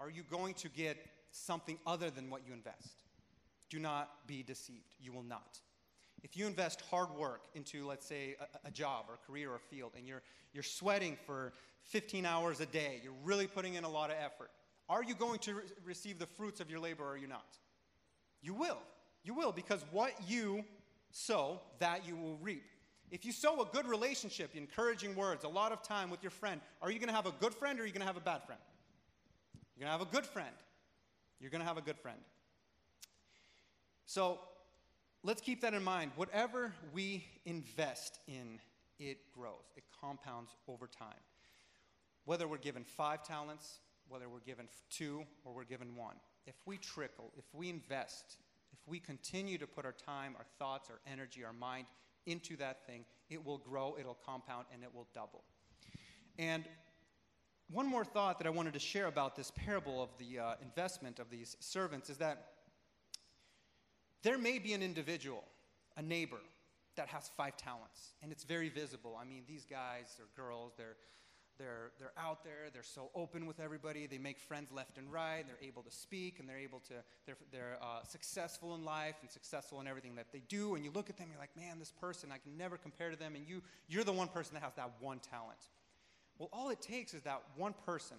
are 0.00 0.10
you 0.10 0.22
going 0.30 0.54
to 0.54 0.68
get 0.68 0.96
something 1.30 1.78
other 1.86 2.10
than 2.10 2.30
what 2.30 2.42
you 2.46 2.52
invest? 2.52 3.02
Do 3.70 3.78
not 3.78 4.10
be 4.26 4.42
deceived. 4.42 4.94
You 5.00 5.12
will 5.12 5.22
not. 5.22 5.58
If 6.24 6.38
you 6.38 6.46
invest 6.46 6.80
hard 6.90 7.10
work 7.10 7.42
into, 7.54 7.86
let's 7.86 8.06
say, 8.06 8.36
a, 8.40 8.68
a, 8.68 8.70
job 8.70 9.04
or 9.08 9.14
a 9.14 9.26
career 9.30 9.52
or 9.52 9.56
a 9.56 9.60
field, 9.60 9.92
and 9.94 10.08
you're, 10.08 10.22
you're 10.54 10.62
sweating 10.62 11.18
for 11.26 11.52
15 11.82 12.24
hours 12.24 12.60
a 12.60 12.66
day, 12.66 13.00
you're 13.04 13.12
really 13.22 13.46
putting 13.46 13.74
in 13.74 13.84
a 13.84 13.90
lot 13.90 14.10
of 14.10 14.16
effort, 14.18 14.50
are 14.88 15.04
you 15.04 15.14
going 15.14 15.38
to 15.40 15.56
re- 15.56 15.62
receive 15.84 16.18
the 16.18 16.26
fruits 16.26 16.60
of 16.60 16.70
your 16.70 16.80
labor 16.80 17.04
or 17.04 17.12
are 17.12 17.16
you 17.18 17.26
not? 17.26 17.58
You 18.40 18.54
will. 18.54 18.78
You 19.22 19.34
will, 19.34 19.52
because 19.52 19.84
what 19.92 20.12
you 20.26 20.64
sow, 21.10 21.60
that 21.78 22.08
you 22.08 22.16
will 22.16 22.38
reap. 22.38 22.64
If 23.10 23.26
you 23.26 23.32
sow 23.32 23.60
a 23.60 23.66
good 23.66 23.86
relationship, 23.86 24.52
encouraging 24.54 25.14
words, 25.14 25.44
a 25.44 25.48
lot 25.48 25.72
of 25.72 25.82
time 25.82 26.08
with 26.08 26.22
your 26.22 26.30
friend, 26.30 26.58
are 26.80 26.90
you 26.90 26.98
going 26.98 27.10
to 27.10 27.14
have 27.14 27.26
a 27.26 27.34
good 27.38 27.52
friend 27.52 27.78
or 27.78 27.82
are 27.82 27.86
you 27.86 27.92
going 27.92 28.00
to 28.00 28.06
have 28.06 28.16
a 28.16 28.20
bad 28.20 28.42
friend? 28.44 28.60
You're 29.76 29.86
going 29.86 29.92
to 29.94 29.98
have 29.98 30.08
a 30.08 30.10
good 30.10 30.26
friend. 30.26 30.54
You're 31.38 31.50
going 31.50 31.60
to 31.60 31.66
have 31.66 31.76
a 31.76 31.82
good 31.82 31.98
friend. 31.98 32.18
So 34.06 34.40
let's 35.24 35.40
keep 35.40 35.62
that 35.62 35.74
in 35.74 35.82
mind. 35.82 36.12
Whatever 36.16 36.72
we 36.92 37.24
invest 37.46 38.20
in, 38.28 38.60
it 39.00 39.18
grows, 39.32 39.72
it 39.76 39.82
compounds 40.00 40.52
over 40.68 40.86
time. 40.86 41.18
Whether 42.26 42.46
we're 42.46 42.58
given 42.58 42.84
five 42.84 43.24
talents, 43.24 43.80
whether 44.08 44.28
we're 44.28 44.40
given 44.40 44.68
two, 44.90 45.24
or 45.44 45.54
we're 45.54 45.64
given 45.64 45.96
one, 45.96 46.16
if 46.46 46.54
we 46.66 46.76
trickle, 46.76 47.32
if 47.36 47.44
we 47.52 47.70
invest, 47.70 48.36
if 48.72 48.78
we 48.86 49.00
continue 49.00 49.58
to 49.58 49.66
put 49.66 49.84
our 49.84 49.92
time, 49.92 50.34
our 50.38 50.46
thoughts, 50.58 50.90
our 50.90 51.00
energy, 51.10 51.44
our 51.44 51.52
mind 51.52 51.86
into 52.26 52.56
that 52.58 52.86
thing, 52.86 53.04
it 53.30 53.44
will 53.44 53.58
grow, 53.58 53.96
it'll 53.98 54.18
compound, 54.26 54.66
and 54.72 54.82
it 54.82 54.94
will 54.94 55.08
double. 55.14 55.42
And 56.38 56.64
one 57.70 57.86
more 57.86 58.04
thought 58.04 58.38
that 58.38 58.46
I 58.46 58.50
wanted 58.50 58.74
to 58.74 58.78
share 58.78 59.06
about 59.06 59.36
this 59.36 59.50
parable 59.56 60.02
of 60.02 60.10
the 60.18 60.38
uh, 60.38 60.54
investment 60.62 61.18
of 61.18 61.30
these 61.30 61.56
servants 61.60 62.10
is 62.10 62.18
that 62.18 62.53
there 64.24 64.38
may 64.38 64.58
be 64.58 64.72
an 64.72 64.82
individual, 64.82 65.44
a 65.96 66.02
neighbor, 66.02 66.40
that 66.96 67.08
has 67.08 67.30
five 67.36 67.56
talents, 67.56 68.14
and 68.22 68.32
it's 68.32 68.44
very 68.44 68.68
visible. 68.68 69.18
I 69.20 69.24
mean, 69.24 69.42
these 69.48 69.64
guys 69.64 70.16
or 70.20 70.26
girls, 70.40 70.72
they're, 70.78 70.96
they're, 71.58 71.90
they're 71.98 72.12
out 72.16 72.44
there, 72.44 72.70
they're 72.72 72.82
so 72.82 73.10
open 73.14 73.46
with 73.46 73.58
everybody, 73.60 74.06
they 74.06 74.18
make 74.18 74.38
friends 74.38 74.70
left 74.72 74.96
and 74.96 75.12
right, 75.12 75.44
they're 75.46 75.68
able 75.68 75.82
to 75.82 75.90
speak, 75.90 76.38
and 76.38 76.48
they're 76.48 76.58
able 76.58 76.80
to, 76.80 76.94
they're, 77.26 77.36
they're 77.52 77.78
uh, 77.82 78.04
successful 78.04 78.74
in 78.76 78.84
life 78.84 79.16
and 79.22 79.30
successful 79.30 79.80
in 79.80 79.88
everything 79.88 80.14
that 80.14 80.26
they 80.32 80.42
do. 80.48 80.76
And 80.76 80.84
you 80.84 80.92
look 80.94 81.10
at 81.10 81.16
them, 81.16 81.28
you're 81.30 81.40
like, 81.40 81.56
man, 81.56 81.78
this 81.78 81.92
person, 82.00 82.30
I 82.32 82.38
can 82.38 82.56
never 82.56 82.76
compare 82.76 83.10
to 83.10 83.16
them, 83.16 83.34
and 83.34 83.46
you, 83.46 83.60
you're 83.88 84.04
the 84.04 84.12
one 84.12 84.28
person 84.28 84.54
that 84.54 84.62
has 84.62 84.74
that 84.74 84.92
one 85.00 85.18
talent. 85.18 85.58
Well, 86.38 86.48
all 86.52 86.70
it 86.70 86.80
takes 86.80 87.12
is 87.12 87.22
that 87.22 87.42
one 87.56 87.74
person 87.84 88.18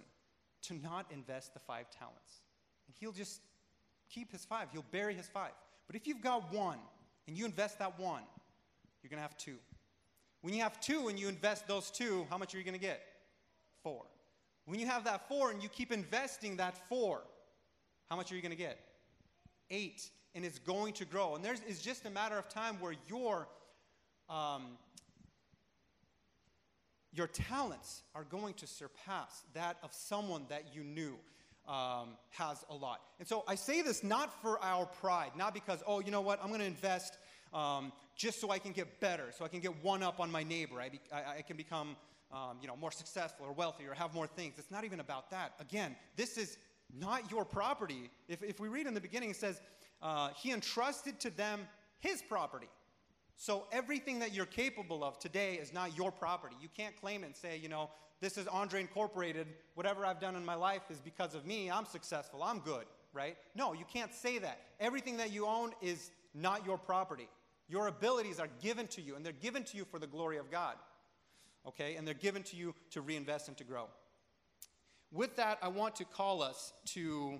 to 0.62 0.74
not 0.74 1.06
invest 1.10 1.54
the 1.54 1.60
five 1.60 1.90
talents. 1.90 2.42
And 2.86 2.94
he'll 3.00 3.12
just 3.12 3.40
keep 4.10 4.32
his 4.32 4.44
five, 4.44 4.68
he'll 4.72 4.84
bury 4.90 5.14
his 5.14 5.26
five. 5.26 5.52
But 5.86 5.96
if 5.96 6.06
you've 6.06 6.20
got 6.20 6.52
one 6.52 6.78
and 7.28 7.36
you 7.36 7.44
invest 7.44 7.78
that 7.78 7.98
one, 7.98 8.22
you're 9.02 9.10
going 9.10 9.18
to 9.18 9.22
have 9.22 9.36
two. 9.36 9.56
When 10.42 10.52
you 10.54 10.62
have 10.62 10.80
two 10.80 11.08
and 11.08 11.18
you 11.18 11.28
invest 11.28 11.66
those 11.66 11.90
two, 11.90 12.26
how 12.30 12.38
much 12.38 12.54
are 12.54 12.58
you 12.58 12.64
going 12.64 12.74
to 12.74 12.80
get? 12.80 13.00
Four. 13.82 14.02
When 14.64 14.80
you 14.80 14.86
have 14.86 15.04
that 15.04 15.28
four 15.28 15.50
and 15.50 15.62
you 15.62 15.68
keep 15.68 15.92
investing 15.92 16.56
that 16.56 16.76
four, 16.88 17.22
how 18.10 18.16
much 18.16 18.32
are 18.32 18.36
you 18.36 18.42
going 18.42 18.50
to 18.50 18.56
get? 18.56 18.78
Eight. 19.70 20.10
And 20.34 20.44
it's 20.44 20.58
going 20.58 20.92
to 20.94 21.04
grow. 21.04 21.34
And 21.34 21.44
there's, 21.44 21.60
it's 21.66 21.80
just 21.80 22.04
a 22.04 22.10
matter 22.10 22.36
of 22.36 22.48
time 22.48 22.76
where 22.80 22.94
your, 23.08 23.48
um, 24.28 24.76
your 27.12 27.26
talents 27.26 28.02
are 28.14 28.24
going 28.24 28.54
to 28.54 28.66
surpass 28.66 29.44
that 29.54 29.78
of 29.82 29.94
someone 29.94 30.44
that 30.48 30.74
you 30.74 30.84
knew 30.84 31.16
um, 31.68 32.10
has 32.30 32.64
a 32.70 32.74
lot. 32.74 33.00
And 33.18 33.26
so 33.26 33.44
I 33.48 33.54
say 33.54 33.82
this 33.82 34.04
not 34.04 34.40
for 34.42 34.62
our 34.62 34.86
pride, 34.86 35.32
not 35.36 35.54
because, 35.54 35.82
oh, 35.86 36.00
you 36.00 36.10
know 36.10 36.20
what, 36.20 36.40
I'm 36.42 36.48
going 36.48 36.60
to 36.60 36.66
invest 36.66 37.18
um, 37.52 37.92
just 38.16 38.40
so 38.40 38.50
I 38.50 38.58
can 38.58 38.72
get 38.72 39.00
better, 39.00 39.32
so 39.36 39.44
I 39.44 39.48
can 39.48 39.60
get 39.60 39.72
one 39.82 40.02
up 40.02 40.20
on 40.20 40.30
my 40.30 40.42
neighbor. 40.42 40.80
I, 40.80 40.88
be, 40.88 41.00
I, 41.12 41.38
I 41.38 41.42
can 41.42 41.56
become 41.56 41.96
um, 42.32 42.58
you 42.60 42.66
know, 42.66 42.76
more 42.76 42.90
successful 42.90 43.46
or 43.46 43.52
wealthy 43.52 43.86
or 43.86 43.94
have 43.94 44.14
more 44.14 44.26
things. 44.26 44.54
It's 44.58 44.70
not 44.70 44.84
even 44.84 45.00
about 45.00 45.30
that. 45.30 45.52
Again, 45.60 45.96
this 46.16 46.36
is 46.36 46.58
not 46.98 47.30
your 47.30 47.44
property. 47.44 48.10
If, 48.28 48.42
if 48.42 48.60
we 48.60 48.68
read 48.68 48.86
in 48.86 48.94
the 48.94 49.00
beginning, 49.00 49.30
it 49.30 49.36
says, 49.36 49.60
uh, 50.02 50.30
He 50.36 50.52
entrusted 50.52 51.20
to 51.20 51.30
them 51.30 51.60
His 52.00 52.22
property. 52.22 52.68
So 53.36 53.66
everything 53.70 54.18
that 54.20 54.32
you're 54.32 54.46
capable 54.46 55.04
of 55.04 55.18
today 55.18 55.56
is 55.56 55.72
not 55.72 55.96
your 55.96 56.10
property. 56.10 56.56
You 56.60 56.68
can't 56.74 56.98
claim 57.00 57.22
it 57.22 57.26
and 57.26 57.36
say, 57.36 57.58
you 57.58 57.68
know, 57.68 57.90
this 58.20 58.38
is 58.38 58.46
Andre 58.46 58.80
Incorporated. 58.80 59.46
Whatever 59.74 60.06
I've 60.06 60.20
done 60.20 60.36
in 60.36 60.44
my 60.44 60.54
life 60.54 60.82
is 60.90 61.00
because 61.00 61.34
of 61.34 61.44
me. 61.44 61.70
I'm 61.70 61.84
successful. 61.84 62.42
I'm 62.42 62.60
good, 62.60 62.86
right? 63.12 63.36
No, 63.54 63.74
you 63.74 63.84
can't 63.92 64.14
say 64.14 64.38
that. 64.38 64.60
Everything 64.80 65.18
that 65.18 65.32
you 65.32 65.46
own 65.46 65.72
is 65.82 66.10
not 66.34 66.64
your 66.64 66.78
property. 66.78 67.28
Your 67.68 67.88
abilities 67.88 68.40
are 68.40 68.48
given 68.62 68.86
to 68.88 69.02
you, 69.02 69.16
and 69.16 69.24
they're 69.24 69.32
given 69.32 69.64
to 69.64 69.76
you 69.76 69.84
for 69.84 69.98
the 69.98 70.06
glory 70.06 70.38
of 70.38 70.50
God. 70.50 70.76
Okay? 71.66 71.96
And 71.96 72.06
they're 72.06 72.14
given 72.14 72.42
to 72.44 72.56
you 72.56 72.74
to 72.90 73.02
reinvest 73.02 73.48
and 73.48 73.56
to 73.58 73.64
grow. 73.64 73.88
With 75.12 75.36
that, 75.36 75.58
I 75.60 75.68
want 75.68 75.96
to 75.96 76.04
call 76.04 76.42
us 76.42 76.72
to 76.86 77.38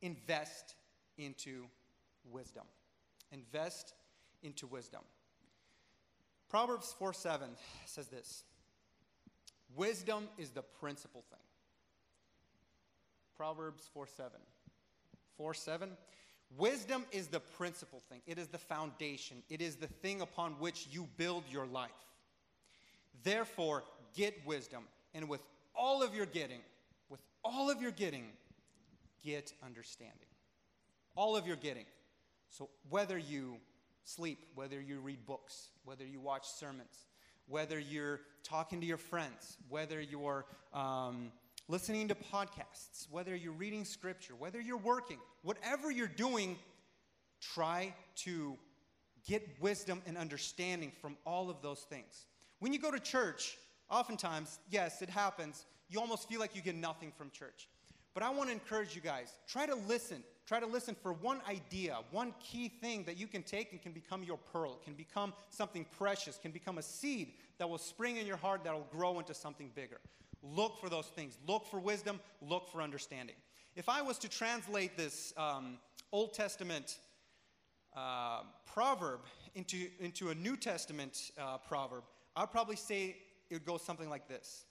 invest 0.00 0.74
into 1.18 1.66
wisdom. 2.30 2.64
Invest 3.30 3.94
into 4.42 4.66
wisdom. 4.66 5.02
Proverbs 6.48 6.94
4 6.98 7.12
7 7.12 7.48
says 7.86 8.08
this 8.08 8.44
Wisdom 9.76 10.28
is 10.38 10.50
the 10.50 10.62
principal 10.62 11.22
thing. 11.30 11.38
Proverbs 13.36 13.88
4 13.92 14.06
7. 14.06 14.32
4 15.36 15.54
7. 15.54 15.90
Wisdom 16.56 17.04
is 17.12 17.26
the 17.26 17.40
principal 17.40 18.02
thing, 18.08 18.22
it 18.26 18.38
is 18.38 18.48
the 18.48 18.58
foundation, 18.58 19.42
it 19.50 19.60
is 19.60 19.76
the 19.76 19.86
thing 19.86 20.22
upon 20.22 20.52
which 20.52 20.88
you 20.90 21.06
build 21.16 21.44
your 21.50 21.66
life. 21.66 21.90
Therefore, 23.22 23.84
get 24.16 24.34
wisdom, 24.46 24.84
and 25.14 25.28
with 25.28 25.42
all 25.74 26.02
of 26.02 26.14
your 26.14 26.24
getting, 26.24 26.60
with 27.10 27.20
all 27.44 27.70
of 27.70 27.82
your 27.82 27.90
getting, 27.90 28.24
get 29.22 29.52
understanding. 29.62 30.14
All 31.16 31.36
of 31.36 31.46
your 31.46 31.56
getting. 31.56 31.84
So, 32.48 32.70
whether 32.88 33.18
you 33.18 33.56
sleep, 34.08 34.46
whether 34.54 34.80
you 34.80 35.00
read 35.00 35.24
books, 35.26 35.68
whether 35.84 36.04
you 36.04 36.20
watch 36.20 36.46
sermons, 36.46 37.06
whether 37.46 37.78
you're 37.78 38.20
talking 38.42 38.80
to 38.80 38.86
your 38.86 38.96
friends, 38.96 39.56
whether 39.68 40.00
you're 40.00 40.46
um, 40.72 41.30
listening 41.68 42.08
to 42.08 42.14
podcasts, 42.14 43.06
whether 43.10 43.36
you're 43.36 43.52
reading 43.52 43.84
scripture, 43.84 44.34
whether 44.38 44.60
you're 44.60 44.78
working, 44.78 45.18
whatever 45.42 45.90
you're 45.90 46.08
doing, 46.08 46.56
try 47.40 47.94
to 48.16 48.56
get 49.26 49.46
wisdom 49.60 50.00
and 50.06 50.16
understanding 50.16 50.90
from 51.02 51.16
all 51.26 51.50
of 51.50 51.60
those 51.60 51.80
things. 51.80 52.26
When 52.60 52.72
you 52.72 52.78
go 52.78 52.90
to 52.90 53.00
church, 53.00 53.58
oftentimes, 53.90 54.58
yes, 54.70 55.02
it 55.02 55.10
happens, 55.10 55.66
you 55.90 56.00
almost 56.00 56.28
feel 56.28 56.40
like 56.40 56.56
you 56.56 56.62
get 56.62 56.74
nothing 56.74 57.12
from 57.16 57.30
church. 57.30 57.68
But 58.14 58.22
I 58.22 58.30
want 58.30 58.48
to 58.48 58.52
encourage 58.54 58.96
you 58.96 59.02
guys 59.02 59.32
try 59.46 59.66
to 59.66 59.74
listen. 59.74 60.22
Try 60.48 60.60
to 60.60 60.66
listen 60.66 60.96
for 61.02 61.12
one 61.12 61.42
idea, 61.46 61.98
one 62.10 62.32
key 62.42 62.68
thing 62.68 63.04
that 63.04 63.18
you 63.18 63.26
can 63.26 63.42
take 63.42 63.72
and 63.72 63.82
can 63.82 63.92
become 63.92 64.22
your 64.22 64.38
pearl, 64.38 64.80
can 64.82 64.94
become 64.94 65.34
something 65.50 65.84
precious, 65.98 66.38
can 66.38 66.52
become 66.52 66.78
a 66.78 66.82
seed 66.82 67.34
that 67.58 67.68
will 67.68 67.76
spring 67.76 68.16
in 68.16 68.26
your 68.26 68.38
heart 68.38 68.64
that 68.64 68.72
will 68.72 68.86
grow 68.90 69.18
into 69.18 69.34
something 69.34 69.70
bigger. 69.74 69.98
Look 70.42 70.80
for 70.80 70.88
those 70.88 71.08
things. 71.08 71.36
Look 71.46 71.66
for 71.66 71.78
wisdom. 71.78 72.18
Look 72.40 72.72
for 72.72 72.80
understanding. 72.80 73.36
If 73.76 73.90
I 73.90 74.00
was 74.00 74.16
to 74.20 74.28
translate 74.30 74.96
this 74.96 75.34
um, 75.36 75.76
Old 76.12 76.32
Testament 76.32 76.96
uh, 77.94 78.40
proverb 78.64 79.20
into, 79.54 79.88
into 80.00 80.30
a 80.30 80.34
New 80.34 80.56
Testament 80.56 81.30
uh, 81.36 81.58
proverb, 81.58 82.04
I'd 82.36 82.50
probably 82.50 82.76
say 82.76 83.16
it 83.50 83.54
would 83.54 83.66
go 83.66 83.76
something 83.76 84.08
like 84.08 84.28
this 84.28 84.64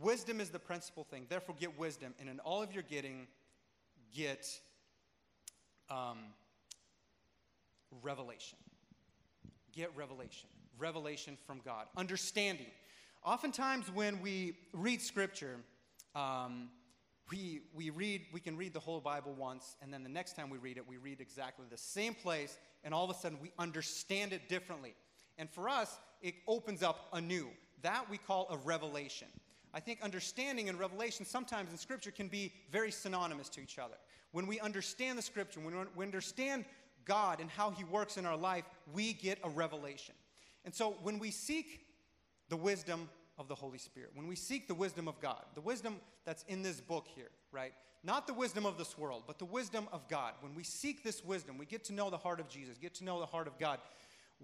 Wisdom 0.00 0.40
is 0.40 0.50
the 0.50 0.58
principal 0.58 1.04
thing. 1.04 1.26
Therefore, 1.28 1.54
get 1.58 1.78
wisdom. 1.78 2.14
And 2.18 2.28
in 2.28 2.40
all 2.40 2.62
of 2.62 2.72
your 2.72 2.82
getting, 2.82 3.28
get 4.14 4.46
um, 5.88 6.18
revelation. 8.02 8.58
Get 9.72 9.94
revelation. 9.96 10.48
Revelation 10.78 11.36
from 11.46 11.60
God. 11.64 11.86
Understanding. 11.96 12.66
Oftentimes, 13.24 13.90
when 13.92 14.20
we 14.22 14.56
read 14.72 15.02
Scripture, 15.02 15.56
um, 16.14 16.70
we, 17.30 17.60
we 17.74 17.90
read 17.90 18.22
we 18.32 18.40
can 18.40 18.56
read 18.56 18.72
the 18.72 18.80
whole 18.80 19.00
bible 19.00 19.32
once 19.38 19.76
and 19.80 19.92
then 19.92 20.02
the 20.02 20.08
next 20.08 20.34
time 20.34 20.50
we 20.50 20.58
read 20.58 20.76
it 20.76 20.88
we 20.88 20.96
read 20.96 21.20
exactly 21.20 21.64
the 21.70 21.78
same 21.78 22.12
place 22.12 22.58
and 22.82 22.92
all 22.92 23.08
of 23.08 23.16
a 23.16 23.18
sudden 23.18 23.38
we 23.40 23.52
understand 23.58 24.32
it 24.32 24.48
differently 24.48 24.94
and 25.38 25.48
for 25.48 25.68
us 25.68 25.98
it 26.22 26.34
opens 26.48 26.82
up 26.82 27.08
anew 27.12 27.46
that 27.82 28.08
we 28.10 28.18
call 28.18 28.48
a 28.50 28.56
revelation 28.56 29.28
i 29.74 29.80
think 29.80 30.00
understanding 30.02 30.68
and 30.68 30.78
revelation 30.78 31.24
sometimes 31.24 31.70
in 31.70 31.78
scripture 31.78 32.10
can 32.10 32.28
be 32.28 32.52
very 32.70 32.90
synonymous 32.90 33.48
to 33.48 33.60
each 33.60 33.78
other 33.78 33.96
when 34.32 34.46
we 34.46 34.60
understand 34.60 35.18
the 35.18 35.22
scripture 35.22 35.60
when 35.60 35.74
we 35.96 36.04
understand 36.04 36.64
god 37.04 37.40
and 37.40 37.50
how 37.50 37.70
he 37.70 37.84
works 37.84 38.16
in 38.16 38.26
our 38.26 38.36
life 38.36 38.64
we 38.92 39.12
get 39.12 39.38
a 39.44 39.48
revelation 39.48 40.14
and 40.64 40.74
so 40.74 40.96
when 41.02 41.18
we 41.18 41.30
seek 41.30 41.80
the 42.48 42.56
wisdom 42.56 43.08
of 43.38 43.48
the 43.48 43.54
Holy 43.54 43.78
Spirit, 43.78 44.10
when 44.14 44.26
we 44.26 44.36
seek 44.36 44.68
the 44.68 44.74
wisdom 44.74 45.08
of 45.08 45.18
God, 45.20 45.42
the 45.54 45.60
wisdom 45.62 45.96
that's 46.26 46.44
in 46.48 46.62
this 46.62 46.80
book 46.80 47.06
here, 47.14 47.30
right? 47.52 47.72
Not 48.04 48.26
the 48.26 48.34
wisdom 48.34 48.66
of 48.66 48.76
this 48.76 48.98
world, 48.98 49.24
but 49.26 49.38
the 49.38 49.46
wisdom 49.46 49.88
of 49.92 50.06
God. 50.08 50.34
When 50.40 50.54
we 50.54 50.62
seek 50.62 51.02
this 51.02 51.24
wisdom, 51.24 51.56
we 51.56 51.64
get 51.64 51.84
to 51.84 51.94
know 51.94 52.10
the 52.10 52.18
heart 52.18 52.40
of 52.40 52.48
Jesus, 52.48 52.76
get 52.76 52.94
to 52.96 53.04
know 53.04 53.18
the 53.18 53.26
heart 53.26 53.46
of 53.46 53.58
God, 53.58 53.78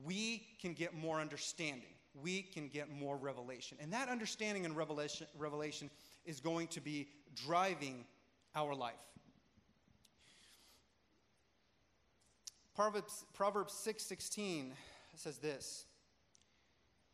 we 0.05 0.47
can 0.61 0.73
get 0.73 0.95
more 0.95 1.21
understanding. 1.21 1.89
We 2.23 2.43
can 2.43 2.69
get 2.69 2.91
more 2.91 3.17
revelation. 3.17 3.79
And 3.81 3.93
that 3.93 4.09
understanding 4.09 4.65
and 4.65 4.77
revelation, 4.77 5.27
revelation 5.39 5.91
is 6.25 6.41
going 6.41 6.69
to 6.69 6.81
be 6.81 7.09
driving 7.35 8.05
our 8.55 8.75
life. 8.75 8.95
Proverbs, 12.75 13.25
Proverbs 13.33 13.73
6.16 13.73 14.73
says 15.15 15.39
this 15.39 15.87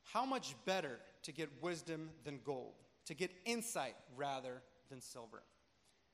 how 0.03 0.27
much 0.27 0.55
better 0.65 0.99
to 1.23 1.33
get 1.33 1.49
wisdom 1.63 2.11
than 2.25 2.41
gold, 2.45 2.75
to 3.07 3.15
get 3.15 3.31
insight 3.45 3.95
rather 4.17 4.61
than 4.91 5.01
silver? 5.01 5.43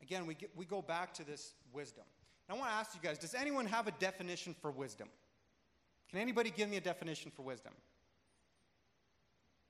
Again, 0.02 0.26
we, 0.26 0.34
get, 0.34 0.50
we 0.54 0.64
go 0.64 0.80
back 0.80 1.12
to 1.14 1.24
this 1.24 1.54
wisdom. 1.72 2.04
And 2.48 2.56
I 2.56 2.60
want 2.60 2.70
to 2.70 2.76
ask 2.76 2.94
you 2.94 3.00
guys 3.02 3.18
does 3.18 3.34
anyone 3.34 3.66
have 3.66 3.86
a 3.86 3.92
definition 3.92 4.54
for 4.60 4.70
wisdom? 4.70 5.08
Can 6.10 6.20
anybody 6.20 6.50
give 6.50 6.68
me 6.68 6.76
a 6.76 6.80
definition 6.80 7.30
for 7.34 7.42
wisdom? 7.42 7.72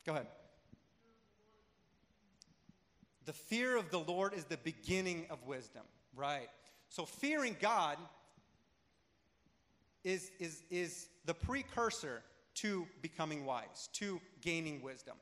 Go 0.08 0.14
ahead. 0.14 0.26
The 3.26 3.34
fear 3.34 3.76
of 3.76 3.90
the 3.90 3.98
Lord 3.98 4.32
is 4.32 4.44
the 4.44 4.56
beginning 4.56 5.26
of 5.28 5.46
wisdom, 5.46 5.82
right? 6.16 6.48
So, 6.88 7.04
fearing 7.04 7.54
God 7.60 7.98
is, 10.04 10.30
is, 10.40 10.62
is 10.70 11.10
the 11.26 11.34
precursor 11.34 12.22
to 12.54 12.86
becoming 13.02 13.44
wise, 13.44 13.90
to 13.96 14.18
gaining 14.40 14.80
wisdom. 14.80 15.16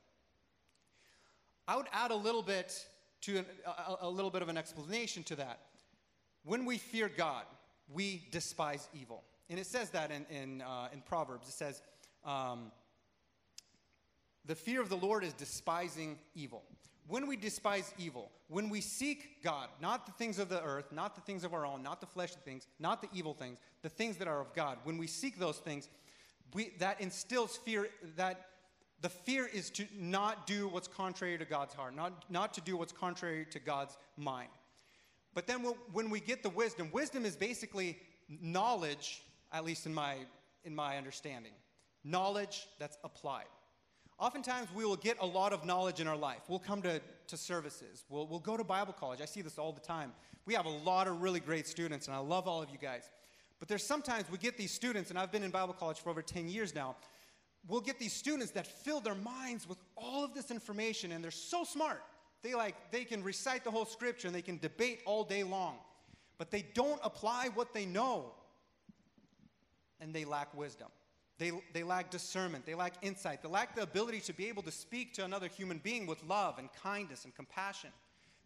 I 1.67 1.75
would 1.75 1.89
add 1.93 2.13
a 2.13 2.17
little 2.17 2.43
bit 2.43 2.87
to 3.23 3.39
an, 3.39 3.47
a, 3.67 4.07
a 4.07 4.09
little 4.09 4.31
bit 4.31 4.43
of 4.43 4.49
an 4.49 4.57
explanation 4.57 5.25
to 5.25 5.35
that. 5.35 5.63
When 6.45 6.65
we 6.65 6.79
fear 6.79 7.11
God, 7.17 7.43
we 7.93 8.29
despise 8.31 8.89
evil. 8.95 9.25
And 9.51 9.59
it 9.59 9.67
says 9.67 9.91
that 9.91 10.13
in, 10.13 10.27
in, 10.31 10.63
uh, 10.63 10.91
in 10.93 11.01
Proverbs. 11.01 11.49
It 11.49 11.55
says, 11.55 11.83
um, 12.25 12.71
the 14.47 14.55
fear 14.55 14.81
of 14.81 14.89
the 14.89 14.97
Lord 14.97 15.25
is 15.25 15.33
despising 15.33 16.19
evil. 16.35 16.63
When 17.09 17.27
we 17.29 17.37
despise 17.37 17.95
evil, 17.99 18.31
when 18.49 18.69
we 18.69 18.81
seek 18.81 19.43
God, 19.43 19.69
not 19.81 20.07
the 20.07 20.13
things 20.13 20.39
of 20.39 20.49
the 20.49 20.63
earth, 20.63 20.91
not 20.91 21.15
the 21.15 21.21
things 21.21 21.45
of 21.45 21.55
our 21.55 21.65
own, 21.65 21.83
not 21.83 22.01
the 22.01 22.07
fleshly 22.07 22.41
things, 22.45 22.67
not 22.81 23.01
the 23.01 23.09
evil 23.13 23.33
things, 23.33 23.59
the 23.83 23.89
things 23.89 24.17
that 24.17 24.27
are 24.27 24.41
of 24.41 24.53
God, 24.55 24.79
when 24.85 24.99
we 24.99 25.07
seek 25.07 25.39
those 25.39 25.59
things, 25.59 25.89
we, 26.53 26.73
that 26.79 27.01
instills 27.01 27.57
fear 27.57 27.89
that 28.17 28.47
the 29.03 29.09
fear 29.09 29.47
is 29.47 29.71
to 29.71 29.85
not 29.97 30.47
do 30.47 30.69
what's 30.69 30.89
contrary 30.89 31.39
to 31.39 31.45
God's 31.45 31.75
heart, 31.75 31.95
not, 31.95 32.25
not 32.31 32.55
to 32.55 32.61
do 32.61 32.77
what's 32.77 32.93
contrary 32.93 33.47
to 33.51 33.59
God's 33.59 33.97
mind. 34.17 34.49
But 35.35 35.47
then 35.47 35.61
when 35.93 36.09
we 36.09 36.19
get 36.19 36.43
the 36.43 36.49
wisdom, 36.49 36.89
wisdom 36.93 37.25
is 37.25 37.37
basically 37.37 37.99
knowledge, 38.41 39.23
at 39.53 39.65
least 39.65 39.87
in 39.87 39.93
my, 39.93 40.17
in 40.65 40.75
my 40.75 40.97
understanding, 40.97 41.53
knowledge 42.05 42.67
that's 42.79 42.97
applied. 43.05 43.45
Oftentimes, 44.19 44.69
we 44.75 44.85
will 44.85 44.97
get 44.97 45.19
a 45.21 45.27
lot 45.27 45.53
of 45.53 45.65
knowledge 45.65 46.01
in 46.01 46.09
our 46.09 46.17
life. 46.17 46.41
We'll 46.49 46.59
come 46.59 46.81
to, 46.83 47.01
to 47.27 47.37
services, 47.37 48.05
we'll, 48.09 48.27
we'll 48.27 48.41
go 48.41 48.57
to 48.57 48.65
Bible 48.65 48.95
college. 48.95 49.21
I 49.21 49.27
see 49.27 49.43
this 49.43 49.59
all 49.59 49.73
the 49.73 49.81
time. 49.81 50.13
We 50.47 50.55
have 50.55 50.67
a 50.67 50.71
lot 50.71 51.07
of 51.09 51.21
really 51.21 51.41
great 51.41 51.67
students, 51.67 52.07
and 52.07 52.17
I 52.17 52.21
love 52.21 52.49
all 52.49 52.63
of 52.63 52.71
you 52.71 52.79
guys. 52.79 53.11
But 53.59 53.69
there's 53.69 53.85
sometimes 53.85 54.31
we 54.31 54.39
get 54.39 54.57
these 54.57 54.71
students, 54.71 55.11
and 55.11 55.19
I've 55.19 55.33
been 55.33 55.43
in 55.43 55.51
Bible 55.51 55.75
college 55.75 55.99
for 55.99 56.11
over 56.11 56.23
10 56.23 56.49
years 56.49 56.75
now. 56.75 56.97
We'll 57.69 57.81
get 57.81 57.99
these 57.99 58.13
students 58.13 58.53
that 58.53 58.67
fill 58.67 59.01
their 59.01 59.15
minds 59.15 59.69
with 59.69 59.79
all 59.97 60.25
of 60.25 60.35
this 60.35 60.51
information, 60.51 61.13
and 61.13 61.23
they're 61.23 61.31
so 61.31 61.65
smart. 61.65 62.03
They 62.43 62.55
like 62.55 62.77
they 62.93 63.05
can 63.05 63.23
recite 63.25 63.65
the 63.65 63.71
whole 63.71 63.87
scripture 63.87 64.29
and 64.29 64.35
they 64.35 64.43
can 64.43 64.59
debate 64.59 65.01
all 65.05 65.25
day 65.25 65.43
long, 65.43 65.79
but 66.39 66.51
they 66.51 66.65
don't 66.75 67.01
apply 67.03 67.49
what 67.55 67.75
they 67.75 67.87
know, 67.87 68.33
and 70.01 70.15
they 70.15 70.25
lack 70.25 70.57
wisdom. 70.57 70.89
They, 71.39 71.53
they 71.73 71.83
lack 71.83 72.11
discernment. 72.11 72.65
They 72.65 72.75
lack 72.75 72.95
insight. 73.03 73.43
They 73.43 73.49
lack 73.49 73.75
the 73.75 73.83
ability 73.83 74.21
to 74.21 74.33
be 74.33 74.49
able 74.49 74.63
to 74.63 74.71
speak 74.71 75.13
to 75.15 75.25
another 75.25 75.49
human 75.49 75.79
being 75.79 76.07
with 76.07 76.23
love 76.25 76.59
and 76.59 76.69
kindness 76.83 77.25
and 77.25 77.35
compassion. 77.35 77.91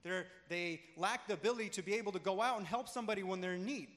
They're, 0.03 0.27
they 0.49 0.81
lack 0.97 1.29
the 1.29 1.35
ability 1.35 1.69
to 1.71 1.83
be 1.83 1.95
able 1.95 2.13
to 2.13 2.19
go 2.19 2.41
out 2.41 2.59
and 2.59 2.67
help 2.67 2.89
somebody 2.89 3.23
when 3.23 3.41
they're 3.41 3.55
in 3.55 3.65
need 3.65 3.89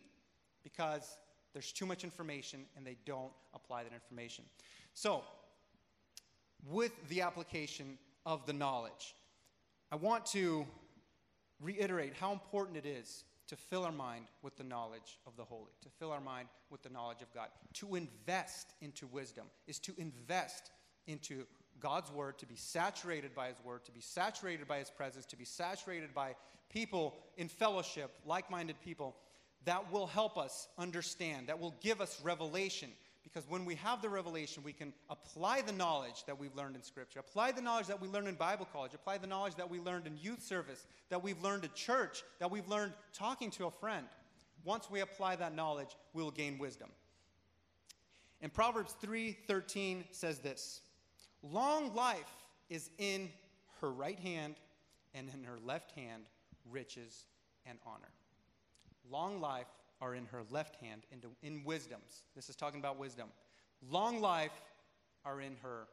because 0.63 1.17
there's 1.53 1.71
too 1.71 1.85
much 1.85 2.03
information 2.03 2.65
and 2.75 2.85
they 2.85 2.97
don't 3.05 3.31
apply 3.53 3.83
that 3.83 3.93
information. 3.93 4.43
So, 4.93 5.23
with 6.69 6.91
the 7.09 7.21
application 7.21 7.97
of 8.25 8.45
the 8.45 8.53
knowledge, 8.53 9.15
I 9.91 9.95
want 9.95 10.25
to 10.27 10.65
reiterate 11.61 12.13
how 12.19 12.31
important 12.31 12.77
it 12.77 12.85
is 12.85 13.23
to 13.47 13.55
fill 13.55 13.83
our 13.83 13.91
mind 13.91 14.25
with 14.41 14.55
the 14.57 14.63
knowledge 14.63 15.19
of 15.27 15.35
the 15.35 15.43
holy, 15.43 15.71
to 15.81 15.89
fill 15.89 16.11
our 16.11 16.21
mind 16.21 16.47
with 16.69 16.81
the 16.81 16.89
knowledge 16.89 17.21
of 17.21 17.33
God. 17.33 17.47
To 17.75 17.95
invest 17.95 18.73
into 18.81 19.07
wisdom 19.07 19.45
is 19.67 19.79
to 19.79 19.93
invest 19.97 20.71
into 21.07 21.45
God's 21.79 22.11
word, 22.11 22.37
to 22.39 22.45
be 22.45 22.55
saturated 22.55 23.35
by 23.35 23.47
his 23.47 23.57
word, 23.63 23.83
to 23.85 23.91
be 23.91 23.99
saturated 23.99 24.67
by 24.67 24.79
his 24.79 24.89
presence, 24.89 25.25
to 25.27 25.35
be 25.35 25.45
saturated 25.45 26.13
by 26.13 26.35
people 26.69 27.15
in 27.37 27.47
fellowship, 27.47 28.11
like 28.25 28.49
minded 28.49 28.79
people 28.81 29.15
that 29.65 29.91
will 29.91 30.07
help 30.07 30.37
us 30.37 30.67
understand, 30.77 31.47
that 31.47 31.59
will 31.59 31.75
give 31.81 32.01
us 32.01 32.19
revelation. 32.23 32.89
Because 33.23 33.49
when 33.49 33.65
we 33.65 33.75
have 33.75 34.01
the 34.01 34.09
revelation, 34.09 34.63
we 34.63 34.73
can 34.73 34.93
apply 35.09 35.61
the 35.61 35.71
knowledge 35.71 36.25
that 36.27 36.37
we've 36.37 36.55
learned 36.55 36.75
in 36.75 36.83
Scripture, 36.83 37.19
apply 37.19 37.51
the 37.53 37.61
knowledge 37.61 37.87
that 37.87 38.01
we 38.01 38.07
learned 38.07 38.27
in 38.27 38.35
Bible 38.35 38.67
college, 38.71 38.93
apply 38.93 39.17
the 39.17 39.27
knowledge 39.27 39.55
that 39.55 39.69
we 39.69 39.79
learned 39.79 40.07
in 40.07 40.17
youth 40.17 40.43
service, 40.43 40.85
that 41.09 41.23
we've 41.23 41.41
learned 41.41 41.63
at 41.63 41.73
church, 41.73 42.23
that 42.39 42.51
we've 42.51 42.67
learned 42.67 42.93
talking 43.13 43.49
to 43.51 43.65
a 43.65 43.71
friend. 43.71 44.05
Once 44.65 44.89
we 44.91 44.99
apply 44.99 45.35
that 45.37 45.55
knowledge, 45.55 45.95
we 46.13 46.21
will 46.21 46.31
gain 46.31 46.57
wisdom. 46.57 46.89
And 48.41 48.53
Proverbs 48.53 48.95
3:13 49.01 50.03
says 50.11 50.39
this: 50.39 50.81
Long 51.41 51.95
life 51.95 52.31
is 52.69 52.89
in 52.97 53.31
her 53.79 53.91
right 53.91 54.19
hand, 54.19 54.55
and 55.13 55.29
in 55.33 55.43
her 55.43 55.59
left 55.59 55.91
hand 55.91 56.23
riches 56.69 57.25
and 57.65 57.79
honor. 57.85 58.11
Long 59.09 59.39
life 59.41 59.67
are 60.03 60.13
in 60.13 60.25
her 60.25 60.41
left 60.51 60.75
hand, 60.75 61.03
in, 61.11 61.21
in 61.41 61.63
wisdoms. 61.63 62.23
This 62.35 62.49
is 62.49 62.57
talking 62.57 62.81
about 62.81 62.99
wisdom. 62.99 63.29
Long 63.89 64.19
life 64.19 64.51
are 65.23 65.39
in 65.39 65.55
her 65.63 65.87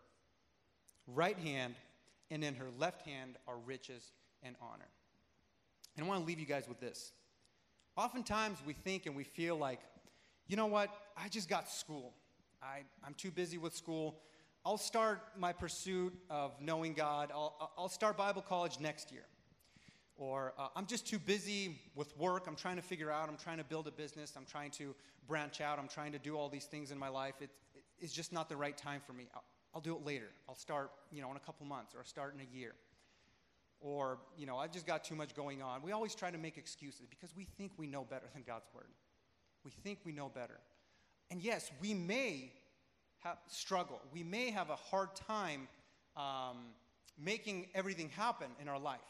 right 1.06 1.38
hand, 1.38 1.76
and 2.28 2.42
in 2.42 2.56
her 2.56 2.66
left 2.76 3.02
hand 3.02 3.36
are 3.46 3.56
riches 3.64 4.10
and 4.42 4.56
honor. 4.60 4.88
And 5.96 6.04
I 6.04 6.08
want 6.08 6.20
to 6.20 6.26
leave 6.26 6.40
you 6.40 6.46
guys 6.46 6.68
with 6.68 6.80
this. 6.80 7.12
Oftentimes 7.96 8.58
we 8.66 8.72
think 8.72 9.06
and 9.06 9.14
we 9.14 9.22
feel 9.22 9.56
like, 9.56 9.78
you 10.48 10.56
know 10.56 10.66
what, 10.66 10.90
I 11.16 11.28
just 11.28 11.48
got 11.48 11.70
school. 11.70 12.12
I, 12.60 12.80
I'm 13.04 13.14
too 13.14 13.30
busy 13.30 13.58
with 13.58 13.76
school. 13.76 14.18
I'll 14.64 14.76
start 14.76 15.20
my 15.38 15.52
pursuit 15.52 16.12
of 16.28 16.52
knowing 16.60 16.94
God. 16.94 17.30
I'll, 17.32 17.72
I'll 17.78 17.88
start 17.88 18.16
Bible 18.16 18.42
college 18.42 18.80
next 18.80 19.12
year. 19.12 19.22
Or 20.20 20.52
uh, 20.58 20.68
I'm 20.76 20.84
just 20.84 21.06
too 21.06 21.18
busy 21.18 21.80
with 21.94 22.14
work. 22.18 22.44
I'm 22.46 22.54
trying 22.54 22.76
to 22.76 22.82
figure 22.82 23.10
out. 23.10 23.30
I'm 23.30 23.38
trying 23.38 23.56
to 23.56 23.64
build 23.64 23.88
a 23.88 23.90
business. 23.90 24.34
I'm 24.36 24.44
trying 24.44 24.70
to 24.72 24.94
branch 25.26 25.62
out. 25.62 25.78
I'm 25.78 25.88
trying 25.88 26.12
to 26.12 26.18
do 26.18 26.36
all 26.36 26.50
these 26.50 26.66
things 26.66 26.90
in 26.90 26.98
my 26.98 27.08
life. 27.08 27.36
It, 27.40 27.48
it's 27.98 28.12
just 28.12 28.30
not 28.30 28.50
the 28.50 28.56
right 28.56 28.76
time 28.76 29.00
for 29.04 29.14
me. 29.14 29.28
I'll, 29.34 29.44
I'll 29.74 29.80
do 29.80 29.96
it 29.96 30.04
later. 30.04 30.28
I'll 30.46 30.56
start, 30.56 30.90
you 31.10 31.22
know, 31.22 31.30
in 31.30 31.38
a 31.38 31.40
couple 31.40 31.64
months 31.64 31.94
or 31.96 32.04
start 32.04 32.34
in 32.34 32.40
a 32.40 32.56
year. 32.56 32.74
Or, 33.80 34.18
you 34.36 34.44
know, 34.44 34.58
I've 34.58 34.72
just 34.72 34.86
got 34.86 35.04
too 35.04 35.14
much 35.14 35.34
going 35.34 35.62
on. 35.62 35.80
We 35.80 35.92
always 35.92 36.14
try 36.14 36.30
to 36.30 36.36
make 36.36 36.58
excuses 36.58 37.06
because 37.08 37.34
we 37.34 37.46
think 37.56 37.72
we 37.78 37.86
know 37.86 38.04
better 38.04 38.26
than 38.34 38.42
God's 38.46 38.66
word. 38.74 38.88
We 39.64 39.70
think 39.70 40.00
we 40.04 40.12
know 40.12 40.28
better. 40.28 40.60
And 41.30 41.40
yes, 41.40 41.70
we 41.80 41.94
may 41.94 42.52
have, 43.20 43.38
struggle. 43.48 44.02
We 44.12 44.22
may 44.22 44.50
have 44.50 44.68
a 44.68 44.76
hard 44.76 45.16
time 45.16 45.66
um, 46.14 46.58
making 47.18 47.68
everything 47.74 48.10
happen 48.10 48.48
in 48.60 48.68
our 48.68 48.78
life. 48.78 49.00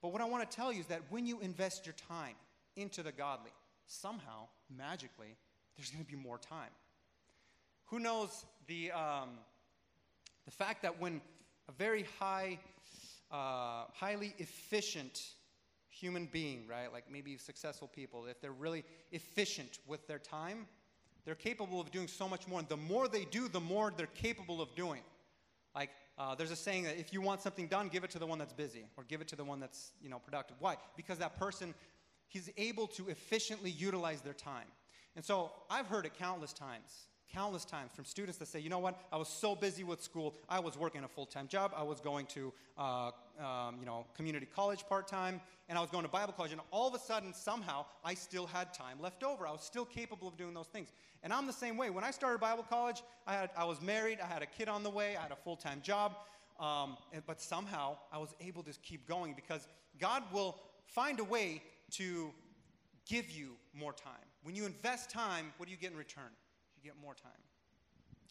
But 0.00 0.12
what 0.12 0.22
I 0.22 0.24
want 0.26 0.48
to 0.48 0.56
tell 0.56 0.72
you 0.72 0.80
is 0.80 0.86
that 0.86 1.02
when 1.10 1.26
you 1.26 1.40
invest 1.40 1.86
your 1.86 1.94
time 2.08 2.34
into 2.76 3.02
the 3.02 3.12
godly, 3.12 3.50
somehow, 3.86 4.46
magically, 4.74 5.36
there's 5.76 5.90
going 5.90 6.04
to 6.04 6.10
be 6.10 6.16
more 6.16 6.38
time. 6.38 6.70
Who 7.86 7.98
knows 7.98 8.44
the, 8.66 8.92
um, 8.92 9.30
the 10.44 10.50
fact 10.50 10.82
that 10.82 11.00
when 11.00 11.20
a 11.68 11.72
very 11.72 12.06
high, 12.18 12.58
uh, 13.30 13.84
highly 13.92 14.34
efficient 14.38 15.22
human 15.88 16.26
being, 16.26 16.66
right, 16.68 16.92
like 16.92 17.10
maybe 17.10 17.36
successful 17.36 17.88
people, 17.88 18.26
if 18.26 18.40
they're 18.40 18.52
really 18.52 18.84
efficient 19.12 19.78
with 19.86 20.06
their 20.06 20.18
time, 20.18 20.66
they're 21.24 21.34
capable 21.34 21.80
of 21.80 21.90
doing 21.90 22.08
so 22.08 22.28
much 22.28 22.46
more. 22.46 22.60
And 22.60 22.68
the 22.68 22.76
more 22.76 23.08
they 23.08 23.24
do, 23.24 23.48
the 23.48 23.60
more 23.60 23.92
they're 23.96 24.06
capable 24.06 24.62
of 24.62 24.74
doing. 24.74 25.02
Like, 25.74 25.90
uh, 26.18 26.34
there's 26.34 26.50
a 26.50 26.56
saying 26.56 26.84
that 26.84 26.98
if 26.98 27.12
you 27.12 27.20
want 27.20 27.40
something 27.40 27.68
done, 27.68 27.88
give 27.88 28.04
it 28.04 28.10
to 28.10 28.18
the 28.18 28.26
one 28.26 28.38
that's 28.38 28.52
busy 28.52 28.84
or 28.96 29.04
give 29.04 29.20
it 29.20 29.28
to 29.28 29.36
the 29.36 29.44
one 29.44 29.60
that's 29.60 29.92
you 30.02 30.08
know, 30.08 30.18
productive. 30.18 30.56
Why? 30.58 30.76
Because 30.96 31.18
that 31.18 31.38
person, 31.38 31.74
he's 32.26 32.50
able 32.56 32.88
to 32.88 33.08
efficiently 33.08 33.70
utilize 33.70 34.20
their 34.20 34.32
time. 34.32 34.66
And 35.14 35.24
so 35.24 35.52
I've 35.70 35.86
heard 35.86 36.06
it 36.06 36.12
countless 36.18 36.52
times, 36.52 37.06
countless 37.32 37.64
times 37.64 37.92
from 37.94 38.04
students 38.04 38.38
that 38.38 38.48
say, 38.48 38.58
you 38.60 38.70
know 38.70 38.78
what, 38.78 39.00
I 39.12 39.16
was 39.16 39.28
so 39.28 39.54
busy 39.54 39.84
with 39.84 40.02
school, 40.02 40.34
I 40.48 40.60
was 40.60 40.76
working 40.76 41.04
a 41.04 41.08
full-time 41.08 41.48
job, 41.48 41.72
I 41.76 41.82
was 41.82 42.00
going 42.00 42.26
to 42.26 42.52
uh, 42.76 43.10
um, 43.38 43.76
you 43.80 43.86
know, 43.86 44.06
community 44.14 44.46
college 44.46 44.84
part-time, 44.88 45.40
and 45.68 45.78
I 45.78 45.80
was 45.80 45.90
going 45.90 46.04
to 46.04 46.10
Bible 46.10 46.32
college, 46.32 46.52
and 46.52 46.60
all 46.70 46.88
of 46.88 46.94
a 46.94 46.98
sudden, 46.98 47.32
somehow, 47.34 47.84
I 48.04 48.14
still 48.14 48.46
had 48.46 48.72
time 48.74 49.00
left 49.00 49.22
over. 49.22 49.46
I 49.46 49.52
was 49.52 49.62
still 49.62 49.84
capable 49.84 50.28
of 50.28 50.36
doing 50.36 50.54
those 50.54 50.66
things. 50.66 50.92
And 51.22 51.32
I'm 51.32 51.46
the 51.46 51.52
same 51.52 51.76
way. 51.76 51.90
When 51.90 52.04
I 52.04 52.10
started 52.10 52.40
Bible 52.40 52.64
college, 52.68 53.02
I, 53.26 53.34
had, 53.34 53.50
I 53.56 53.64
was 53.64 53.80
married, 53.80 54.18
I 54.22 54.26
had 54.26 54.42
a 54.42 54.46
kid 54.46 54.68
on 54.68 54.82
the 54.82 54.90
way, 54.90 55.16
I 55.16 55.22
had 55.22 55.32
a 55.32 55.36
full 55.36 55.56
time 55.56 55.80
job. 55.82 56.14
Um, 56.58 56.96
and, 57.12 57.22
but 57.26 57.40
somehow 57.40 57.96
I 58.12 58.18
was 58.18 58.34
able 58.40 58.62
to 58.64 58.72
keep 58.82 59.06
going 59.06 59.34
because 59.34 59.68
God 60.00 60.22
will 60.32 60.56
find 60.86 61.20
a 61.20 61.24
way 61.24 61.62
to 61.92 62.32
give 63.06 63.30
you 63.30 63.52
more 63.72 63.92
time. 63.92 64.12
When 64.42 64.54
you 64.54 64.66
invest 64.66 65.10
time, 65.10 65.52
what 65.56 65.66
do 65.66 65.72
you 65.72 65.78
get 65.78 65.92
in 65.92 65.98
return? 65.98 66.30
You 66.76 66.90
get 66.90 67.00
more 67.00 67.14
time. 67.14 67.30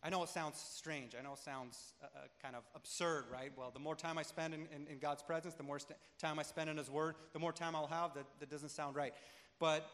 I 0.04 0.10
know 0.10 0.22
it 0.24 0.30
sounds 0.30 0.60
strange. 0.60 1.16
I 1.20 1.24
know 1.24 1.34
it 1.34 1.40
sounds 1.40 1.94
uh, 2.02 2.06
uh, 2.06 2.20
kind 2.42 2.56
of 2.56 2.64
absurd, 2.76 3.26
right? 3.32 3.52
Well, 3.58 3.72
the 3.74 3.80
more 3.80 3.96
time 3.96 4.18
I 4.18 4.24
spend 4.24 4.54
in, 4.54 4.68
in, 4.74 4.88
in 4.88 5.00
God's 5.00 5.24
presence, 5.24 5.56
the 5.56 5.64
more 5.64 5.80
st- 5.80 5.98
time 6.20 6.38
I 6.38 6.44
spend 6.44 6.70
in 6.70 6.78
His 6.78 6.90
Word, 6.90 7.16
the 7.34 7.40
more 7.40 7.52
time 7.52 7.76
I'll 7.76 7.88
have. 7.88 8.14
That, 8.14 8.26
that 8.40 8.50
doesn't 8.50 8.70
sound 8.70 8.96
right. 8.96 9.14
But 9.60 9.90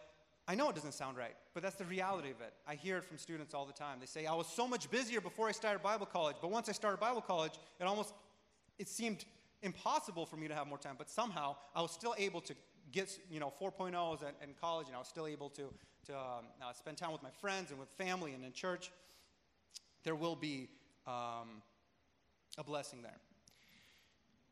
I 0.48 0.56
know 0.56 0.70
it 0.70 0.76
doesn't 0.76 0.94
sound 0.94 1.18
right, 1.18 1.36
but 1.54 1.64
that's 1.64 1.78
the 1.78 1.86
reality 1.86 2.30
of 2.32 2.42
it. 2.42 2.54
I 2.68 2.76
hear 2.76 2.98
it 2.98 3.06
from 3.06 3.18
students 3.18 3.54
all 3.54 3.66
the 3.66 3.74
time. 3.74 4.00
They 4.02 4.06
say, 4.06 4.26
I 4.26 4.34
was 4.34 4.48
so 4.48 4.68
much 4.68 4.92
busier 4.92 5.22
before 5.22 5.48
I 5.48 5.54
started 5.54 5.82
Bible 5.82 6.06
college, 6.06 6.36
but 6.42 6.52
once 6.52 6.68
I 6.68 6.74
started 6.74 7.00
Bible 7.00 7.22
college, 7.22 7.54
it 7.80 7.86
almost, 7.86 8.14
it 8.78 8.90
seemed 8.90 9.24
impossible 9.62 10.26
for 10.26 10.36
me 10.36 10.50
to 10.50 10.54
have 10.54 10.68
more 10.68 10.78
time, 10.78 10.96
but 10.98 11.10
somehow 11.10 11.56
I 11.74 11.82
was 11.82 11.92
still 11.92 12.14
able 12.18 12.42
to 12.42 12.54
get, 12.92 13.18
you 13.32 13.40
know, 13.40 13.54
4.0s 13.60 14.22
in, 14.22 14.50
in 14.50 14.54
college, 14.60 14.88
and 14.88 14.96
I 14.98 15.00
was 15.00 15.08
still 15.08 15.28
able 15.28 15.50
to, 15.52 15.74
to 16.08 16.14
um, 16.14 16.46
uh, 16.62 16.74
spend 16.74 16.98
time 16.98 17.14
with 17.14 17.24
my 17.24 17.32
friends 17.40 17.72
and 17.72 17.80
with 17.80 17.90
family 17.90 18.34
and 18.34 18.44
in 18.44 18.52
church. 18.52 18.92
There 20.04 20.16
will 20.16 20.36
be 20.36 20.70
um, 21.08 21.62
a 22.58 22.64
blessing 22.64 23.02
there. 23.02 23.18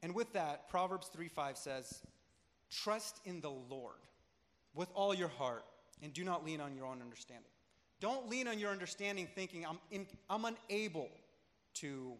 And 0.03 0.15
with 0.15 0.33
that, 0.33 0.69
Proverbs 0.69 1.07
3 1.07 1.27
5 1.27 1.57
says, 1.57 2.01
Trust 2.69 3.19
in 3.25 3.41
the 3.41 3.51
Lord 3.51 3.99
with 4.73 4.89
all 4.93 5.13
your 5.13 5.27
heart 5.27 5.63
and 6.01 6.13
do 6.13 6.23
not 6.23 6.45
lean 6.45 6.61
on 6.61 6.73
your 6.73 6.85
own 6.85 7.01
understanding. 7.01 7.51
Don't 7.99 8.29
lean 8.29 8.47
on 8.47 8.57
your 8.57 8.71
understanding 8.71 9.27
thinking, 9.35 9.65
I'm, 9.65 9.77
in, 9.91 10.07
I'm 10.29 10.45
unable 10.45 11.09
to 11.75 12.13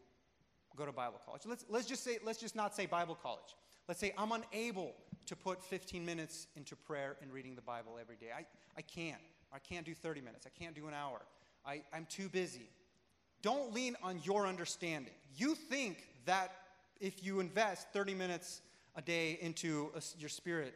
go 0.76 0.86
to 0.86 0.92
Bible 0.92 1.20
college. 1.26 1.42
Let's, 1.46 1.66
let's, 1.70 1.88
just 1.88 2.04
say, 2.04 2.20
let's 2.24 2.40
just 2.40 2.56
not 2.56 2.76
say 2.76 2.86
Bible 2.86 3.18
college. 3.22 3.56
Let's 3.88 4.00
say 4.00 4.14
I'm 4.18 4.32
unable 4.32 4.94
to 5.26 5.36
put 5.36 5.64
15 5.64 6.06
minutes 6.06 6.48
into 6.56 6.76
prayer 6.76 7.18
and 7.22 7.32
reading 7.32 7.56
the 7.56 7.62
Bible 7.62 7.98
every 8.00 8.16
day. 8.16 8.28
I, 8.36 8.46
I 8.78 8.82
can't. 8.82 9.22
I 9.52 9.60
can't 9.60 9.86
do 9.86 9.96
30 9.96 10.22
minutes. 10.22 10.46
I 10.46 10.50
can't 10.58 10.76
do 10.76 10.88
an 10.88 10.94
hour. 10.94 11.22
I, 11.66 11.82
I'm 11.94 12.06
too 12.06 12.30
busy. 12.30 12.70
Don't 13.42 13.74
lean 13.74 13.96
on 14.04 14.20
your 14.24 14.48
understanding. 14.48 15.14
You 15.36 15.56
think 15.56 16.08
that 16.26 16.54
if 17.00 17.24
you 17.24 17.40
invest 17.40 17.88
30 17.94 18.14
minutes 18.14 18.62
a 18.96 19.02
day 19.02 19.38
into 19.42 19.92
a, 19.96 20.02
your 20.20 20.30
spirit, 20.30 20.74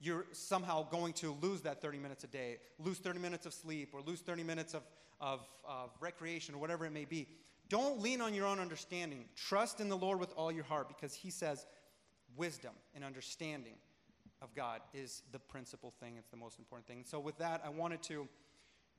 you're 0.00 0.26
somehow 0.32 0.88
going 0.88 1.12
to 1.14 1.36
lose 1.40 1.62
that 1.62 1.80
30 1.80 1.98
minutes 1.98 2.24
a 2.24 2.28
day, 2.28 2.58
lose 2.78 2.98
30 2.98 3.18
minutes 3.18 3.46
of 3.46 3.52
sleep, 3.52 3.90
or 3.92 4.00
lose 4.00 4.20
30 4.20 4.42
minutes 4.42 4.74
of, 4.74 4.82
of, 5.20 5.46
of 5.68 5.90
recreation, 6.00 6.54
or 6.54 6.58
whatever 6.58 6.86
it 6.86 6.92
may 6.92 7.04
be. 7.04 7.26
Don't 7.68 8.00
lean 8.00 8.20
on 8.20 8.32
your 8.32 8.46
own 8.46 8.60
understanding. 8.60 9.24
Trust 9.36 9.80
in 9.80 9.88
the 9.88 9.96
Lord 9.96 10.18
with 10.18 10.32
all 10.36 10.50
your 10.50 10.64
heart 10.64 10.88
because 10.88 11.14
He 11.14 11.30
says 11.30 11.66
wisdom 12.36 12.72
and 12.94 13.04
understanding 13.04 13.74
of 14.40 14.54
God 14.54 14.80
is 14.94 15.22
the 15.32 15.38
principal 15.38 15.92
thing, 16.00 16.14
it's 16.16 16.30
the 16.30 16.36
most 16.36 16.58
important 16.58 16.86
thing. 16.86 17.04
So, 17.04 17.18
with 17.18 17.38
that, 17.38 17.60
I 17.64 17.68
wanted 17.68 18.02
to 18.04 18.28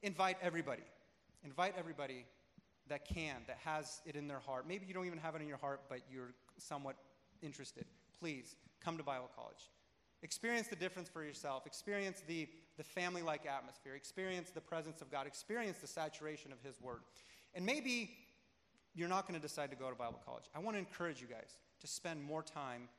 invite 0.04 0.38
everybody, 0.42 0.84
invite 1.44 1.76
everybody 1.78 2.26
that 2.90 3.06
can, 3.06 3.36
that 3.48 3.58
has 3.64 4.02
it 4.06 4.16
in 4.16 4.28
their 4.28 4.40
heart. 4.40 4.68
Maybe 4.68 4.86
you 4.86 4.94
don't 4.94 5.06
even 5.06 5.20
have 5.20 5.36
it 5.36 5.42
in 5.42 5.48
your 5.48 5.58
heart, 5.58 5.82
but 5.90 6.00
you're 6.12 6.34
somewhat 6.58 6.96
interested. 7.42 7.86
Please 8.20 8.56
come 8.84 8.98
to 8.98 9.04
Bible 9.04 9.30
college. 9.36 9.70
Experience 10.22 10.68
the 10.68 10.76
difference 10.76 11.08
for 11.08 11.24
yourself. 11.24 11.66
Experience 11.66 12.22
the, 12.28 12.48
the 12.78 12.84
family 12.84 13.22
like 13.22 13.46
atmosphere. 13.46 13.96
Experience 13.96 14.50
the 14.50 14.62
presence 14.62 15.02
of 15.02 15.10
God. 15.10 15.28
Experience 15.28 15.78
the 15.78 15.88
saturation 15.88 16.52
of 16.52 16.58
His 16.62 16.82
Word. 16.82 17.00
And 17.56 17.66
maybe 17.66 18.12
you're 18.94 19.08
not 19.08 19.28
going 19.28 19.40
to 19.40 19.46
decide 19.46 19.72
to 19.72 19.78
go 19.78 19.90
to 19.90 19.96
Bible 19.96 20.20
college. 20.26 20.44
I 20.54 20.60
want 20.60 20.76
to 20.76 20.80
encourage 20.80 21.22
you 21.22 21.28
guys 21.28 21.56
to 21.80 21.88
spend 21.88 22.22
more 22.22 22.44
time 22.44 22.90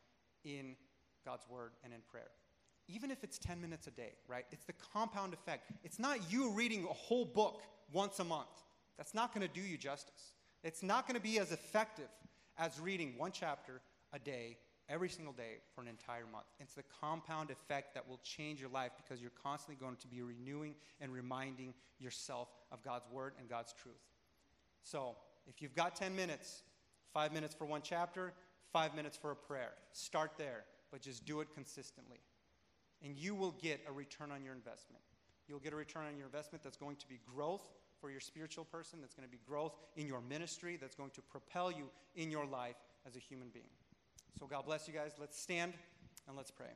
in 0.45 0.77
God's 1.25 1.47
word 1.51 1.73
and 1.85 1.93
in 1.93 2.01
prayer. 2.11 2.31
Even 2.89 3.11
if 3.11 3.23
it's 3.23 3.39
10 3.39 3.61
minutes 3.61 3.87
a 3.87 3.91
day, 3.91 4.13
right? 4.27 4.45
It's 4.51 4.65
the 4.65 4.73
compound 4.93 5.35
effect. 5.35 5.71
It's 5.85 5.99
not 5.99 6.33
you 6.33 6.53
reading 6.53 6.85
a 6.85 6.93
whole 6.93 7.25
book 7.25 7.63
once 7.93 8.19
a 8.19 8.25
month. 8.25 8.49
That's 9.01 9.15
not 9.15 9.35
going 9.35 9.49
to 9.49 9.53
do 9.53 9.67
you 9.67 9.79
justice. 9.79 10.35
It's 10.63 10.83
not 10.83 11.09
going 11.09 11.15
to 11.15 11.23
be 11.23 11.39
as 11.39 11.53
effective 11.53 12.11
as 12.59 12.79
reading 12.79 13.15
one 13.17 13.33
chapter 13.33 13.81
a 14.13 14.19
day 14.19 14.59
every 14.91 15.09
single 15.09 15.33
day 15.33 15.63
for 15.75 15.81
an 15.81 15.89
entire 15.89 16.27
month. 16.31 16.45
It's 16.59 16.75
the 16.75 16.83
compound 17.01 17.51
effect 17.51 17.95
that 17.95 18.07
will 18.07 18.21
change 18.23 18.61
your 18.61 18.69
life 18.69 18.91
because 18.99 19.23
you're 19.23 19.33
constantly 19.43 19.83
going 19.83 19.97
to 19.97 20.07
be 20.07 20.21
renewing 20.21 20.75
and 21.01 21.11
reminding 21.15 21.73
yourself 21.99 22.49
of 22.71 22.83
God's 22.83 23.07
word 23.11 23.33
and 23.39 23.49
God's 23.49 23.73
truth. 23.73 23.95
So, 24.83 25.17
if 25.47 25.63
you've 25.63 25.75
got 25.75 25.97
10 25.97 26.15
minutes, 26.15 26.63
five 27.15 27.33
minutes 27.33 27.55
for 27.55 27.65
one 27.65 27.81
chapter, 27.83 28.35
five 28.71 28.95
minutes 28.95 29.17
for 29.17 29.31
a 29.31 29.37
prayer, 29.37 29.73
start 29.93 30.33
there, 30.37 30.65
but 30.93 31.01
just 31.01 31.25
do 31.25 31.41
it 31.41 31.49
consistently. 31.55 32.19
And 33.03 33.17
you 33.17 33.35
will 33.35 33.53
get 33.63 33.81
a 33.89 33.93
return 33.93 34.31
on 34.31 34.45
your 34.45 34.53
investment. 34.53 35.03
You'll 35.49 35.59
get 35.59 35.73
a 35.73 35.77
return 35.77 36.05
on 36.05 36.19
your 36.19 36.27
investment 36.27 36.63
that's 36.63 36.77
going 36.77 36.97
to 36.97 37.09
be 37.09 37.19
growth 37.35 37.67
for 38.01 38.11
your 38.11 38.21
spiritual 38.21 38.65
person, 38.65 39.01
that's 39.01 39.15
going 39.15 39.27
to 39.27 39.31
be 39.31 39.41
growth 39.47 39.77
in 39.97 40.07
your 40.07 40.21
ministry, 40.21 40.79
that's 40.81 40.95
going 40.95 41.11
to 41.11 41.23
propel 41.23 41.71
you 41.71 41.91
in 42.17 42.31
your 42.31 42.47
life 42.47 42.77
as 43.07 43.17
a 43.17 43.19
human 43.19 43.49
being. 43.49 43.65
So, 44.39 44.47
God 44.47 44.65
bless 44.65 44.89
you 44.89 44.95
guys. 44.95 45.13
Let's 45.19 45.41
stand 45.41 45.75
and 46.27 46.37
let's 46.37 46.51
pray. 46.51 46.73